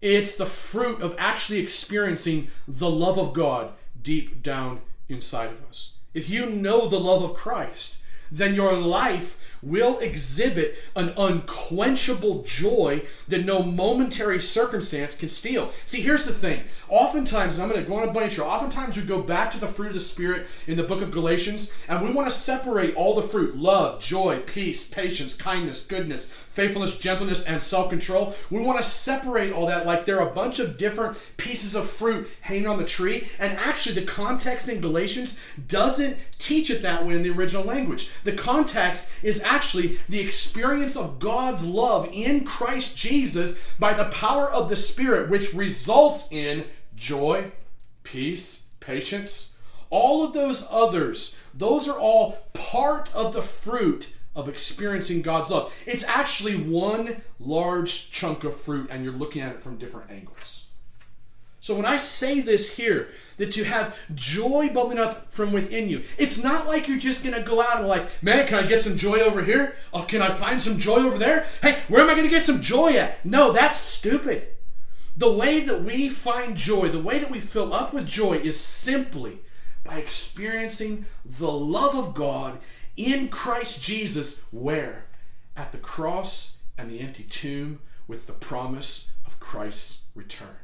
[0.00, 5.94] It's the fruit of actually experiencing the love of God deep down inside of us.
[6.12, 7.98] If you know the love of Christ,
[8.34, 15.72] then your life will exhibit an unquenchable joy that no momentary circumstance can steal.
[15.86, 16.64] See, here's the thing.
[16.88, 19.66] Oftentimes, I'm going to go on a bunny trail, oftentimes we go back to the
[19.66, 23.14] fruit of the Spirit in the book of Galatians, and we want to separate all
[23.14, 28.34] the fruit love, joy, peace, patience, kindness, goodness, faithfulness, gentleness, and self control.
[28.50, 32.28] We want to separate all that like they're a bunch of different pieces of fruit
[32.42, 33.28] hanging on the tree.
[33.38, 38.10] And actually, the context in Galatians doesn't teach it that way in the original language.
[38.24, 39.53] The context is actually
[40.08, 45.54] the experience of God's love in Christ Jesus by the power of the Spirit, which
[45.54, 46.64] results in
[46.96, 47.52] joy,
[48.02, 49.56] peace, patience.
[49.90, 55.72] All of those others, those are all part of the fruit of experiencing God's love.
[55.86, 60.63] It's actually one large chunk of fruit, and you're looking at it from different angles.
[61.64, 63.08] So when I say this here,
[63.38, 67.40] that you have joy bubbling up from within you, it's not like you're just gonna
[67.40, 69.74] go out and like, man, can I get some joy over here?
[69.90, 71.46] Oh, can I find some joy over there?
[71.62, 73.24] Hey, where am I gonna get some joy at?
[73.24, 74.48] No, that's stupid.
[75.16, 78.60] The way that we find joy, the way that we fill up with joy is
[78.60, 79.38] simply
[79.84, 82.58] by experiencing the love of God
[82.94, 85.06] in Christ Jesus, where?
[85.56, 90.58] At the cross and the empty tomb with the promise of Christ's return.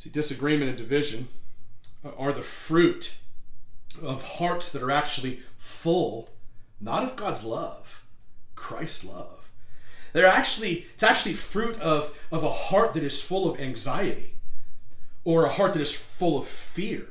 [0.00, 1.28] See, disagreement and division
[2.16, 3.16] are the fruit
[4.02, 6.30] of hearts that are actually full,
[6.80, 8.02] not of God's love,
[8.54, 9.50] Christ's love.
[10.14, 14.36] They're actually, it's actually fruit of, of a heart that is full of anxiety
[15.22, 17.06] or a heart that is full of fear,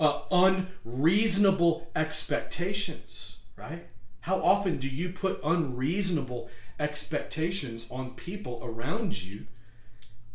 [0.00, 3.86] uh, unreasonable expectations, right?
[4.20, 6.48] How often do you put unreasonable
[6.80, 9.44] expectations on people around you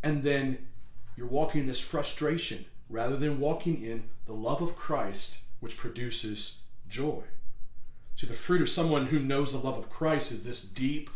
[0.04, 0.68] and then
[1.16, 6.60] you're walking in this frustration rather than walking in the love of Christ, which produces
[6.90, 7.24] joy?
[8.16, 11.10] See, the fruit of someone who knows the love of Christ is this deep,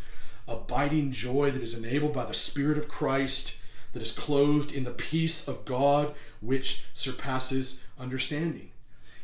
[0.46, 3.56] abiding joy that is enabled by the Spirit of Christ,
[3.92, 8.70] that is clothed in the peace of God, which surpasses understanding.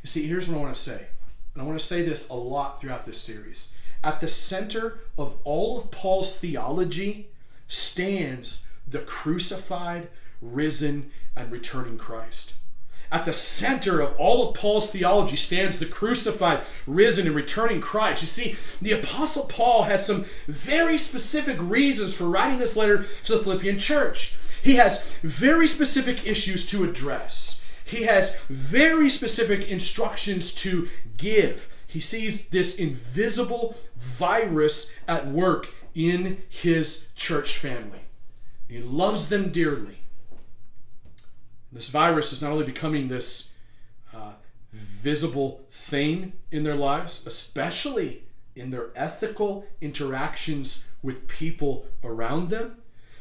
[0.02, 1.06] You see, here's what I want to say,
[1.54, 3.74] and I want to say this a lot throughout this series.
[4.02, 7.30] At the center of all of Paul's theology
[7.68, 10.08] stands the crucified,
[10.52, 12.54] risen, and returning Christ.
[13.10, 18.22] At the center of all of Paul's theology stands the crucified, risen, and returning Christ.
[18.22, 23.36] You see, the Apostle Paul has some very specific reasons for writing this letter to
[23.36, 24.34] the Philippian church.
[24.62, 31.70] He has very specific issues to address, he has very specific instructions to give.
[31.86, 38.00] He sees this invisible virus at work in his church family.
[38.66, 39.98] He loves them dearly.
[41.74, 43.56] This virus is not only becoming this
[44.14, 44.34] uh,
[44.72, 48.22] visible thing in their lives, especially
[48.54, 52.76] in their ethical interactions with people around them,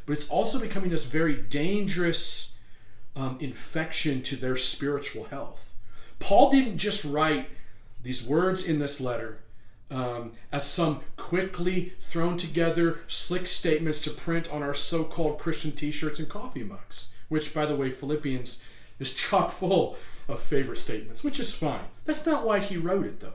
[0.06, 2.56] but it's also becoming this very dangerous
[3.16, 5.74] um, infection to their spiritual health.
[6.20, 7.50] Paul didn't just write
[8.04, 9.40] these words in this letter
[9.90, 15.72] um, as some quickly thrown together slick statements to print on our so called Christian
[15.72, 18.64] t shirts and coffee mugs which, by the way, Philippians
[19.00, 21.86] is chock full of favorite statements, which is fine.
[22.06, 23.34] That's not why he wrote it, though.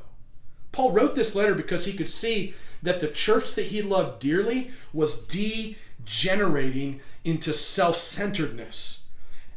[0.71, 4.71] Paul wrote this letter because he could see that the church that he loved dearly
[4.93, 9.09] was degenerating into self centeredness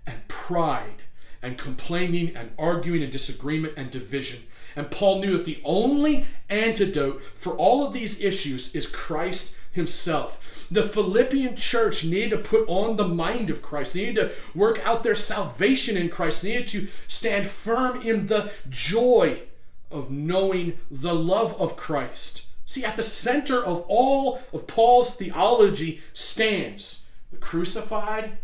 [0.07, 1.00] and pride
[1.41, 4.43] and complaining and arguing and disagreement and division.
[4.75, 10.67] And Paul knew that the only antidote for all of these issues is Christ himself.
[10.71, 13.93] The Philippian church needed to put on the mind of Christ.
[13.93, 16.41] They needed to work out their salvation in Christ.
[16.41, 19.41] They needed to stand firm in the joy
[19.89, 22.45] of knowing the love of Christ.
[22.65, 28.37] See, at the center of all of Paul's theology stands the crucified,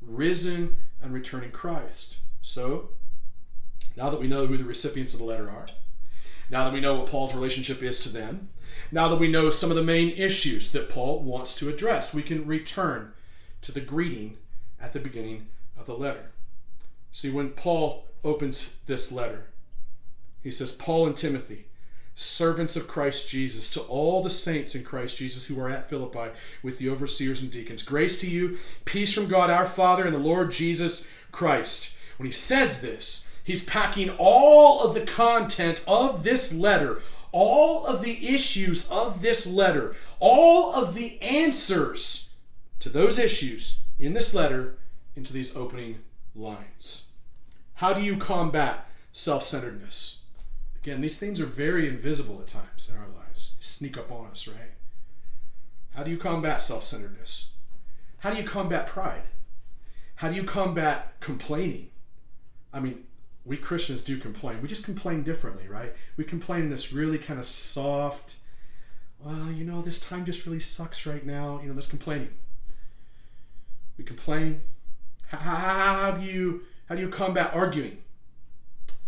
[0.00, 2.16] risen, and returning Christ.
[2.44, 2.90] So,
[3.96, 5.64] now that we know who the recipients of the letter are,
[6.50, 8.50] now that we know what Paul's relationship is to them,
[8.92, 12.22] now that we know some of the main issues that Paul wants to address, we
[12.22, 13.14] can return
[13.62, 14.36] to the greeting
[14.78, 15.46] at the beginning
[15.78, 16.32] of the letter.
[17.12, 19.46] See, when Paul opens this letter,
[20.42, 21.64] he says, Paul and Timothy,
[22.14, 26.28] servants of Christ Jesus, to all the saints in Christ Jesus who are at Philippi
[26.62, 27.82] with the overseers and deacons.
[27.82, 31.92] Grace to you, peace from God our Father and the Lord Jesus Christ.
[32.16, 37.00] When he says this, he's packing all of the content of this letter,
[37.32, 42.30] all of the issues of this letter, all of the answers
[42.80, 44.76] to those issues in this letter
[45.16, 45.98] into these opening
[46.34, 47.08] lines.
[47.74, 50.22] How do you combat self centeredness?
[50.82, 54.26] Again, these things are very invisible at times in our lives, they sneak up on
[54.26, 54.72] us, right?
[55.94, 57.50] How do you combat self centeredness?
[58.18, 59.22] How do you combat pride?
[60.16, 61.90] How do you combat complaining?
[62.74, 63.04] I mean,
[63.44, 64.60] we Christians do complain.
[64.60, 65.94] We just complain differently, right?
[66.16, 68.36] We complain in this really kind of soft,
[69.20, 71.60] well, you know, this time just really sucks right now.
[71.62, 72.30] You know, there's complaining.
[73.96, 74.60] We complain.
[75.28, 77.98] How, do you how do you combat arguing?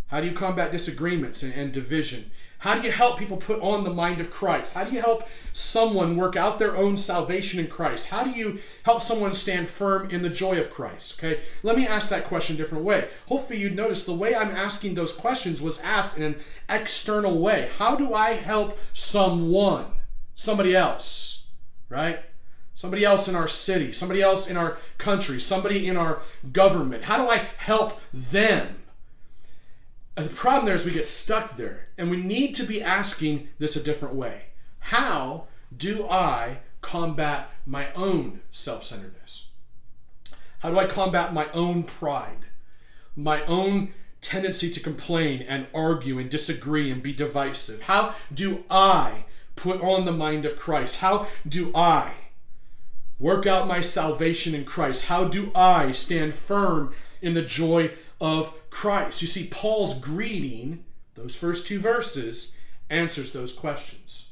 [0.06, 2.30] How do you combat disagreements and, and division?
[2.58, 4.74] How do you help people put on the mind of Christ?
[4.74, 8.08] How do you help someone work out their own salvation in Christ?
[8.08, 11.18] How do you help someone stand firm in the joy of Christ?
[11.18, 13.08] Okay, let me ask that question a different way.
[13.26, 16.36] Hopefully, you'd notice the way I'm asking those questions was asked in an
[16.68, 17.70] external way.
[17.76, 19.86] How do I help someone,
[20.34, 21.48] somebody else,
[21.88, 22.20] right?
[22.76, 26.20] somebody else in our city, somebody else in our country, somebody in our
[26.52, 27.02] government?
[27.04, 28.76] How do I help them?
[30.16, 33.48] And the problem there is we get stuck there, and we need to be asking
[33.58, 34.44] this a different way.
[34.78, 35.46] How
[35.76, 39.48] do I combat my own self centeredness?
[40.60, 42.46] How do I combat my own pride,
[43.14, 47.82] my own tendency to complain and argue and disagree and be divisive?
[47.82, 51.00] How do I put on the mind of Christ?
[51.00, 52.12] How do I
[53.18, 55.06] work out my salvation in Christ?
[55.06, 59.22] How do I stand firm in the joy of Christ?
[59.22, 62.54] You see, Paul's greeting, those first two verses,
[62.90, 64.28] answers those questions.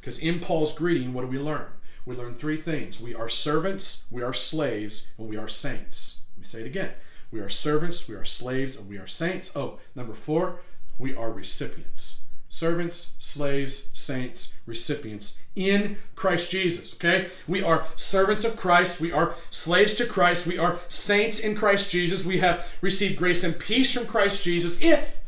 [0.00, 1.66] Because in Paul's greeting, what do we learn?
[2.06, 6.22] We learn three things we are servants, we are slaves, and we are saints.
[6.36, 6.92] Let me say it again.
[7.32, 9.56] We are servants, we are slaves, and we are saints.
[9.56, 10.60] Oh, number four,
[10.96, 16.94] we are recipients servants, slaves, saints, recipients in Christ Jesus.
[16.94, 17.28] Okay?
[17.46, 19.00] We are servants of Christ.
[19.00, 20.46] We are slaves to Christ.
[20.46, 22.24] We are saints in Christ Jesus.
[22.24, 25.20] We have received grace and peace from Christ Jesus if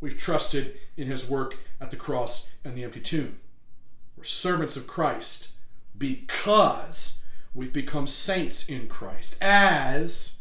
[0.00, 3.38] we've trusted in his work at the cross and the empty tomb.
[4.16, 5.48] We're servants of Christ
[5.96, 7.20] because
[7.54, 10.40] we've become saints in Christ as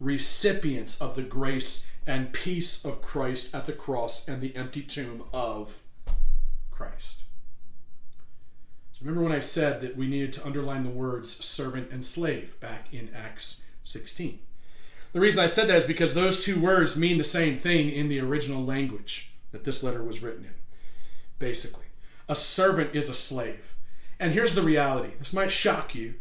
[0.00, 5.24] recipients of the grace and peace of Christ at the cross and the empty tomb
[5.32, 5.82] of
[6.70, 7.22] Christ.
[8.92, 12.58] So remember when I said that we needed to underline the words servant and slave
[12.60, 14.38] back in Acts 16.
[15.12, 18.08] The reason I said that is because those two words mean the same thing in
[18.08, 20.54] the original language that this letter was written in.
[21.38, 21.84] Basically,
[22.28, 23.74] a servant is a slave.
[24.18, 26.14] And here's the reality this might shock you,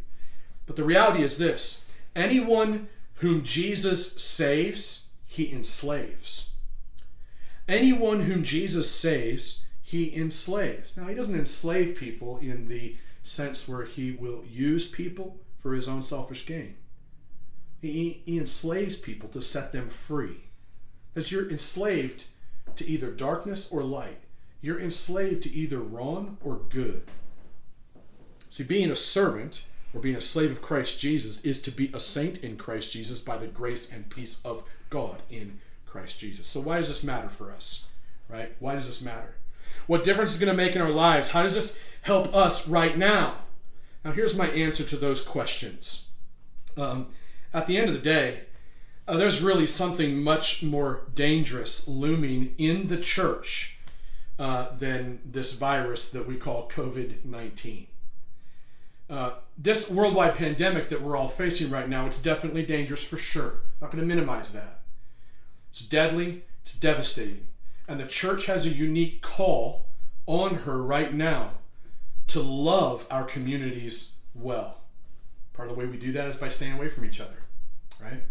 [0.65, 6.51] but the reality is this anyone whom Jesus saves, he enslaves.
[7.65, 10.97] Anyone whom Jesus saves, he enslaves.
[10.97, 15.87] Now, he doesn't enslave people in the sense where he will use people for his
[15.87, 16.75] own selfish gain.
[17.79, 20.49] He, he enslaves people to set them free.
[21.13, 22.25] That you're enslaved
[22.75, 24.19] to either darkness or light.
[24.59, 27.03] You're enslaved to either wrong or good.
[28.49, 29.63] See, being a servant
[29.93, 33.21] or being a slave of Christ Jesus is to be a saint in Christ Jesus
[33.21, 36.47] by the grace and peace of God in Christ Jesus.
[36.47, 37.87] So, why does this matter for us?
[38.29, 38.55] Right?
[38.59, 39.35] Why does this matter?
[39.87, 41.31] What difference is going to make in our lives?
[41.31, 43.39] How does this help us right now?
[44.05, 46.09] Now, here's my answer to those questions.
[46.77, 47.07] Um,
[47.53, 48.41] at the end of the day,
[49.07, 53.79] uh, there's really something much more dangerous looming in the church
[54.39, 57.87] uh, than this virus that we call COVID 19.
[59.09, 63.49] Uh, this worldwide pandemic that we're all facing right now, it's definitely dangerous for sure.
[63.49, 64.80] I'm Not going to minimize that.
[65.71, 67.47] It's deadly, it's devastating.
[67.87, 69.85] And the church has a unique call
[70.25, 71.51] on her right now
[72.27, 74.77] to love our communities well.
[75.53, 77.43] Part of the way we do that is by staying away from each other,
[77.99, 78.23] right?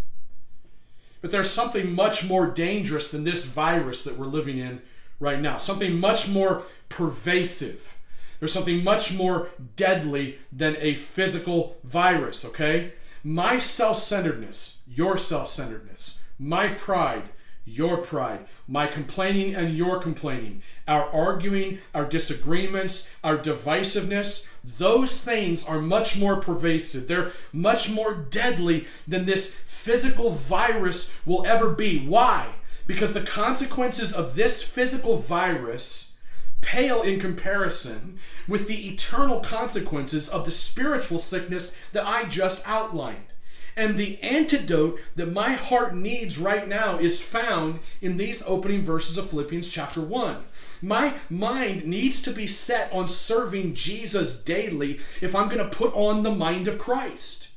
[1.21, 4.81] But there's something much more dangerous than this virus that we're living in
[5.19, 7.99] right now, something much more pervasive.
[8.39, 12.95] There's something much more deadly than a physical virus, okay?
[13.23, 17.25] My self centeredness, your self centeredness, my pride,
[17.67, 25.69] your pride, my complaining and your complaining, our arguing, our disagreements, our divisiveness, those things
[25.69, 27.07] are much more pervasive.
[27.07, 32.07] They're much more deadly than this physical virus will ever be.
[32.07, 32.55] Why?
[32.87, 36.17] Because the consequences of this physical virus
[36.63, 38.19] pale in comparison
[38.49, 43.30] with the eternal consequences of the spiritual sickness that I just outlined.
[43.77, 49.17] And the antidote that my heart needs right now is found in these opening verses
[49.17, 50.45] of Philippians chapter 1.
[50.83, 55.95] My mind needs to be set on serving Jesus daily if I'm going to put
[55.95, 57.49] on the mind of Christ.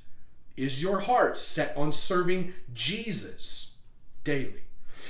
[0.56, 3.76] Is your heart set on serving Jesus
[4.24, 4.62] daily?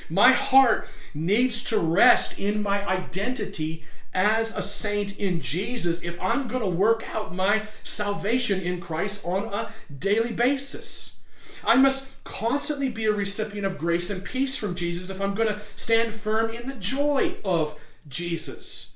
[0.09, 3.83] My heart needs to rest in my identity
[4.13, 9.25] as a saint in Jesus if I'm going to work out my salvation in Christ
[9.25, 11.19] on a daily basis.
[11.65, 15.49] I must constantly be a recipient of grace and peace from Jesus if I'm going
[15.49, 18.93] to stand firm in the joy of Jesus.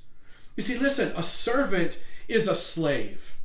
[0.56, 3.38] You see, listen, a servant is a slave,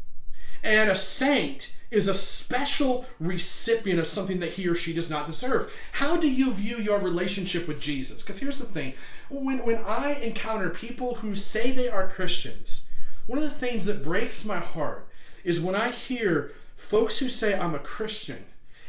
[0.62, 5.28] and a saint is a special recipient of something that he or she does not
[5.28, 5.72] deserve.
[5.94, 8.22] How do you view your relationship with Jesus?
[8.22, 8.96] Because here's the thing
[9.30, 12.88] when, when I encounter people who say they are Christians,
[13.28, 15.08] one of the things that breaks my heart
[15.44, 18.44] is when I hear folks who say, I'm a Christian,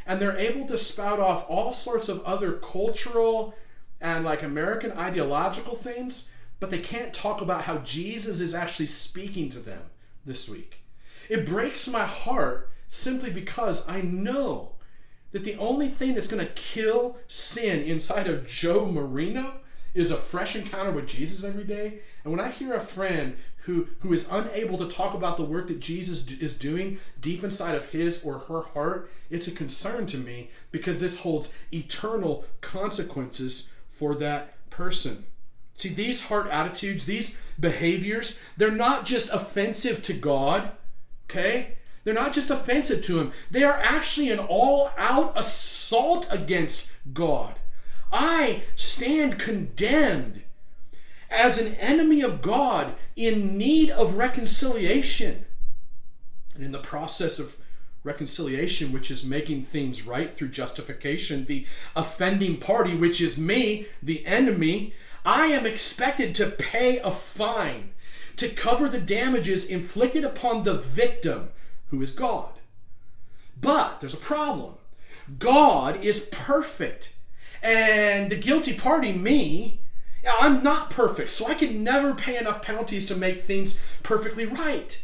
[0.05, 3.55] and they're able to spout off all sorts of other cultural
[4.01, 9.49] and like American ideological things, but they can't talk about how Jesus is actually speaking
[9.49, 9.81] to them
[10.25, 10.77] this week.
[11.29, 14.73] It breaks my heart simply because I know
[15.31, 19.55] that the only thing that's going to kill sin inside of Joe Marino
[19.93, 21.99] is a fresh encounter with Jesus every day.
[22.23, 25.67] And when I hear a friend who, who is unable to talk about the work
[25.67, 30.17] that Jesus is doing deep inside of his or her heart, it's a concern to
[30.17, 35.25] me because this holds eternal consequences for that person.
[35.73, 40.71] See, these heart attitudes, these behaviors, they're not just offensive to God,
[41.29, 41.77] okay?
[42.05, 47.55] They're not just offensive to him, they are actually an all out assault against God.
[48.13, 50.43] I stand condemned
[51.31, 55.45] as an enemy of God in need of reconciliation.
[56.53, 57.57] And in the process of
[58.03, 64.23] reconciliation, which is making things right through justification, the offending party, which is me, the
[64.27, 64.93] enemy,
[65.25, 67.93] I am expected to pay a fine
[68.37, 71.49] to cover the damages inflicted upon the victim
[71.87, 72.51] who is God.
[73.59, 74.75] But there's a problem
[75.39, 77.13] God is perfect.
[77.63, 79.81] And the guilty party, me,
[80.39, 85.01] I'm not perfect, so I can never pay enough penalties to make things perfectly right.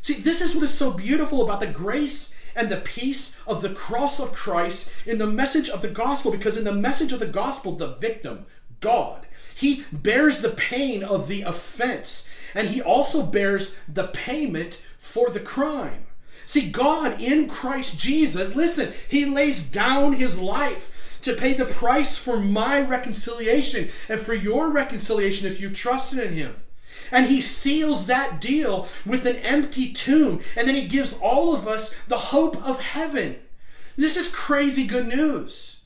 [0.00, 3.72] See, this is what is so beautiful about the grace and the peace of the
[3.72, 7.26] cross of Christ in the message of the gospel, because in the message of the
[7.26, 8.46] gospel, the victim,
[8.80, 15.30] God, he bears the pain of the offense, and he also bears the payment for
[15.30, 16.06] the crime.
[16.46, 22.16] See, God in Christ Jesus, listen, He lays down His life to pay the price
[22.16, 26.56] for my reconciliation and for your reconciliation if you trusted in Him.
[27.10, 31.66] And He seals that deal with an empty tomb, and then He gives all of
[31.66, 33.40] us the hope of heaven.
[33.96, 35.82] This is crazy good news.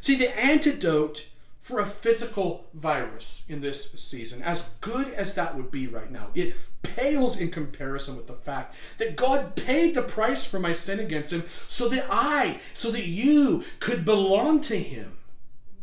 [0.00, 1.26] See, the antidote
[1.58, 6.28] for a physical virus in this season, as good as that would be right now,
[6.34, 10.98] it pales in comparison with the fact that God paid the price for my sin
[10.98, 15.18] against him so that I, so that you could belong to him.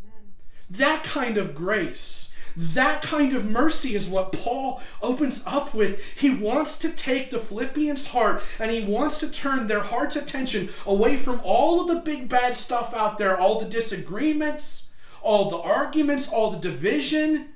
[0.04, 0.32] Amen.
[0.70, 6.02] That kind of grace, that kind of mercy is what Paul opens up with.
[6.16, 10.70] He wants to take the Philippians' heart and he wants to turn their heart's attention
[10.84, 14.88] away from all of the big bad stuff out there, all the disagreements
[15.22, 17.48] all the arguments, all the division,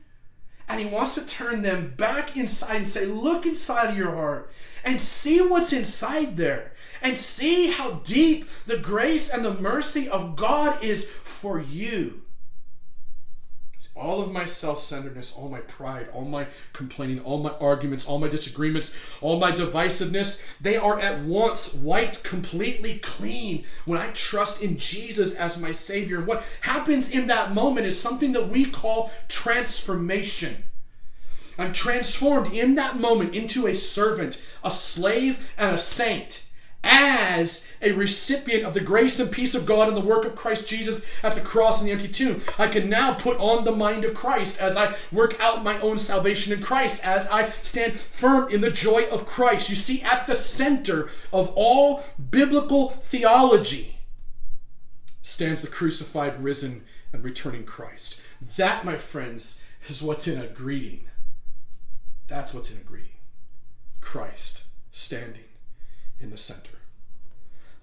[0.72, 4.50] and he wants to turn them back inside and say, Look inside of your heart
[4.82, 10.34] and see what's inside there and see how deep the grace and the mercy of
[10.34, 12.21] God is for you
[13.94, 18.18] all of my self centeredness, all my pride, all my complaining, all my arguments, all
[18.18, 24.62] my disagreements, all my divisiveness, they are at once wiped completely clean when I trust
[24.62, 26.22] in Jesus as my Savior.
[26.22, 30.64] What happens in that moment is something that we call transformation.
[31.58, 36.46] I'm transformed in that moment into a servant, a slave, and a saint
[36.84, 40.68] as a recipient of the grace and peace of God and the work of Christ
[40.68, 42.42] Jesus at the cross and the empty tomb.
[42.58, 45.98] I can now put on the mind of Christ as I work out my own
[45.98, 49.70] salvation in Christ, as I stand firm in the joy of Christ.
[49.70, 53.98] You see, at the center of all biblical theology
[55.22, 58.20] stands the crucified, risen, and returning Christ.
[58.56, 61.08] That, my friends, is what's in a greeting.
[62.26, 63.08] That's what's in a greeting.
[64.00, 65.44] Christ standing
[66.20, 66.71] in the center.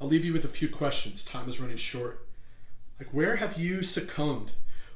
[0.02, 1.26] I'll leave you with a few questions.
[1.26, 2.26] Time is running short.
[3.00, 4.52] Like, where have you succumbed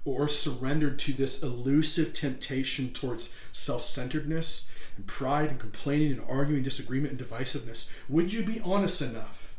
[0.06, 6.64] or surrendered to this elusive temptation towards self centeredness and pride and complaining and arguing,
[6.64, 7.90] disagreement and divisiveness?
[8.08, 9.56] Would you be honest enough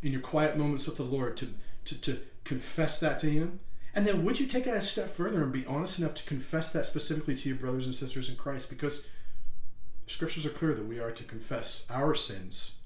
[0.00, 1.48] in your quiet moments with the Lord to,
[1.86, 3.60] to, to confess that to Him?
[3.94, 6.86] And then would you take a step further and be honest enough to confess that
[6.86, 8.70] specifically to your brothers and sisters in Christ?
[8.70, 9.10] Because
[10.06, 12.76] scriptures are clear that we are to confess our sins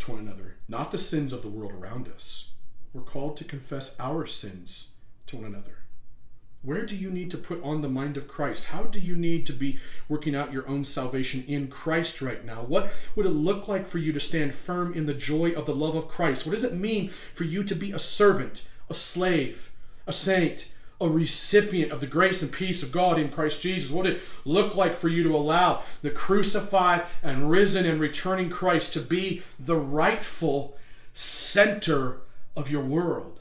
[0.00, 2.50] to one another, not the sins of the world around us.
[2.92, 4.90] We're called to confess our sins
[5.26, 5.76] to one another.
[6.62, 8.66] Where do you need to put on the mind of Christ?
[8.66, 9.78] How do you need to be
[10.10, 12.62] working out your own salvation in Christ right now?
[12.62, 15.74] What would it look like for you to stand firm in the joy of the
[15.74, 16.44] love of Christ?
[16.44, 19.72] What does it mean for you to be a servant, a slave,
[20.06, 20.68] a saint,
[21.00, 23.90] a recipient of the grace and peace of God in Christ Jesus?
[23.90, 28.50] What did it look like for you to allow the crucified and risen and returning
[28.50, 30.76] Christ to be the rightful
[31.14, 32.18] center
[32.56, 33.40] of your world?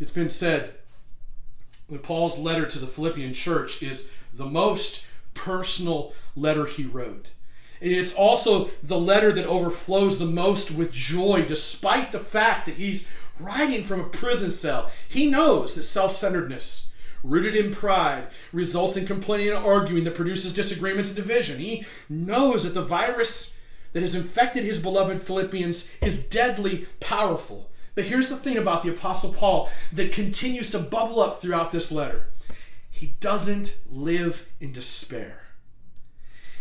[0.00, 0.74] It's been said
[1.90, 7.28] that Paul's letter to the Philippian church is the most personal letter he wrote.
[7.80, 13.08] It's also the letter that overflows the most with joy, despite the fact that he's
[13.42, 14.90] writing from a prison cell.
[15.08, 20.52] He knows that self centeredness, rooted in pride, results in complaining and arguing that produces
[20.52, 21.58] disagreements and division.
[21.58, 23.60] He knows that the virus
[23.92, 27.70] that has infected his beloved Philippians is deadly powerful.
[27.94, 31.90] But here's the thing about the Apostle Paul that continues to bubble up throughout this
[31.90, 32.28] letter
[32.90, 35.40] he doesn't live in despair.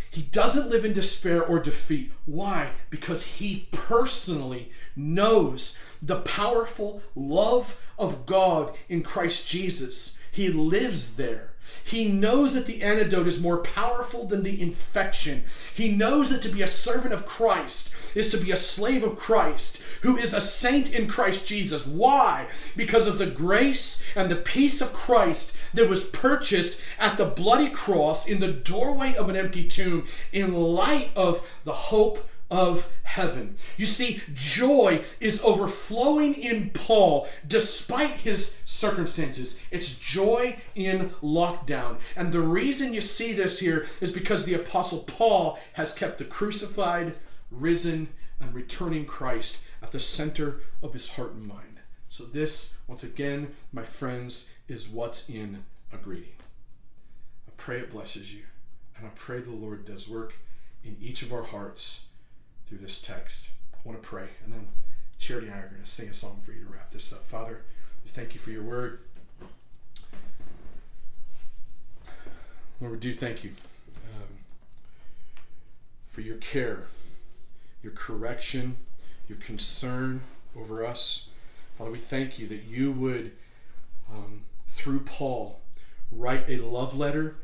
[0.10, 2.14] He doesn't live in despair or defeat.
[2.26, 2.72] Why?
[2.90, 10.20] Because he personally knows the powerful love of God in Christ Jesus.
[10.32, 11.50] He lives there.
[11.84, 15.43] He knows that the antidote is more powerful than the infection.
[15.74, 19.18] He knows that to be a servant of Christ is to be a slave of
[19.18, 21.86] Christ, who is a saint in Christ Jesus.
[21.86, 22.47] Why?
[22.76, 27.70] Because of the grace and the peace of Christ that was purchased at the bloody
[27.70, 33.56] cross in the doorway of an empty tomb in light of the hope of heaven.
[33.78, 39.64] You see, joy is overflowing in Paul despite his circumstances.
[39.72, 41.97] It's joy in lockdown.
[42.16, 46.26] And the reason you see this here is because the Apostle Paul has kept the
[46.26, 47.18] crucified,
[47.52, 51.80] risen, and returning Christ at the center of his heart and mind.
[52.08, 56.34] So, this, once again, my friends, is what's in a greeting.
[57.47, 58.43] I pray it blesses you,
[58.97, 60.34] and I pray the Lord does work
[60.84, 62.06] in each of our hearts
[62.70, 63.50] through this text.
[63.74, 64.68] I want to pray, and then
[65.18, 67.28] Charity and I are going to sing a song for you to wrap this up.
[67.28, 67.64] Father,
[68.06, 69.00] we thank you for your word.
[72.80, 73.52] Lord, we do thank you
[74.16, 74.28] um,
[76.08, 76.84] for your care,
[77.84, 78.78] your correction,
[79.28, 80.22] your concern
[80.56, 81.28] over us.
[81.78, 83.32] Father, we thank you that you would,
[84.10, 85.60] um, through Paul,
[86.12, 87.36] write a love letter.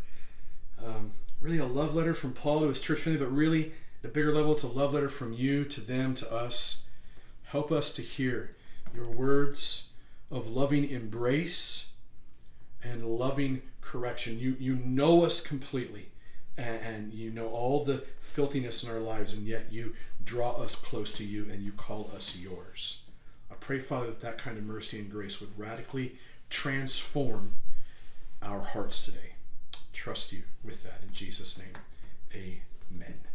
[0.83, 1.11] Um,
[1.41, 3.73] really, a love letter from Paul to his church family, but really
[4.05, 6.85] a bigger level, it's a love letter from you to them, to us.
[7.43, 8.55] Help us to hear
[8.93, 9.89] your words
[10.31, 11.89] of loving embrace
[12.83, 14.39] and loving correction.
[14.39, 16.09] You, you know us completely,
[16.57, 19.93] and, and you know all the filthiness in our lives, and yet you
[20.23, 23.01] draw us close to you and you call us yours.
[23.51, 26.17] I pray, Father, that that kind of mercy and grace would radically
[26.49, 27.55] transform
[28.41, 29.33] our hearts today.
[29.93, 31.73] Trust you with that in Jesus' name.
[32.33, 33.34] Amen.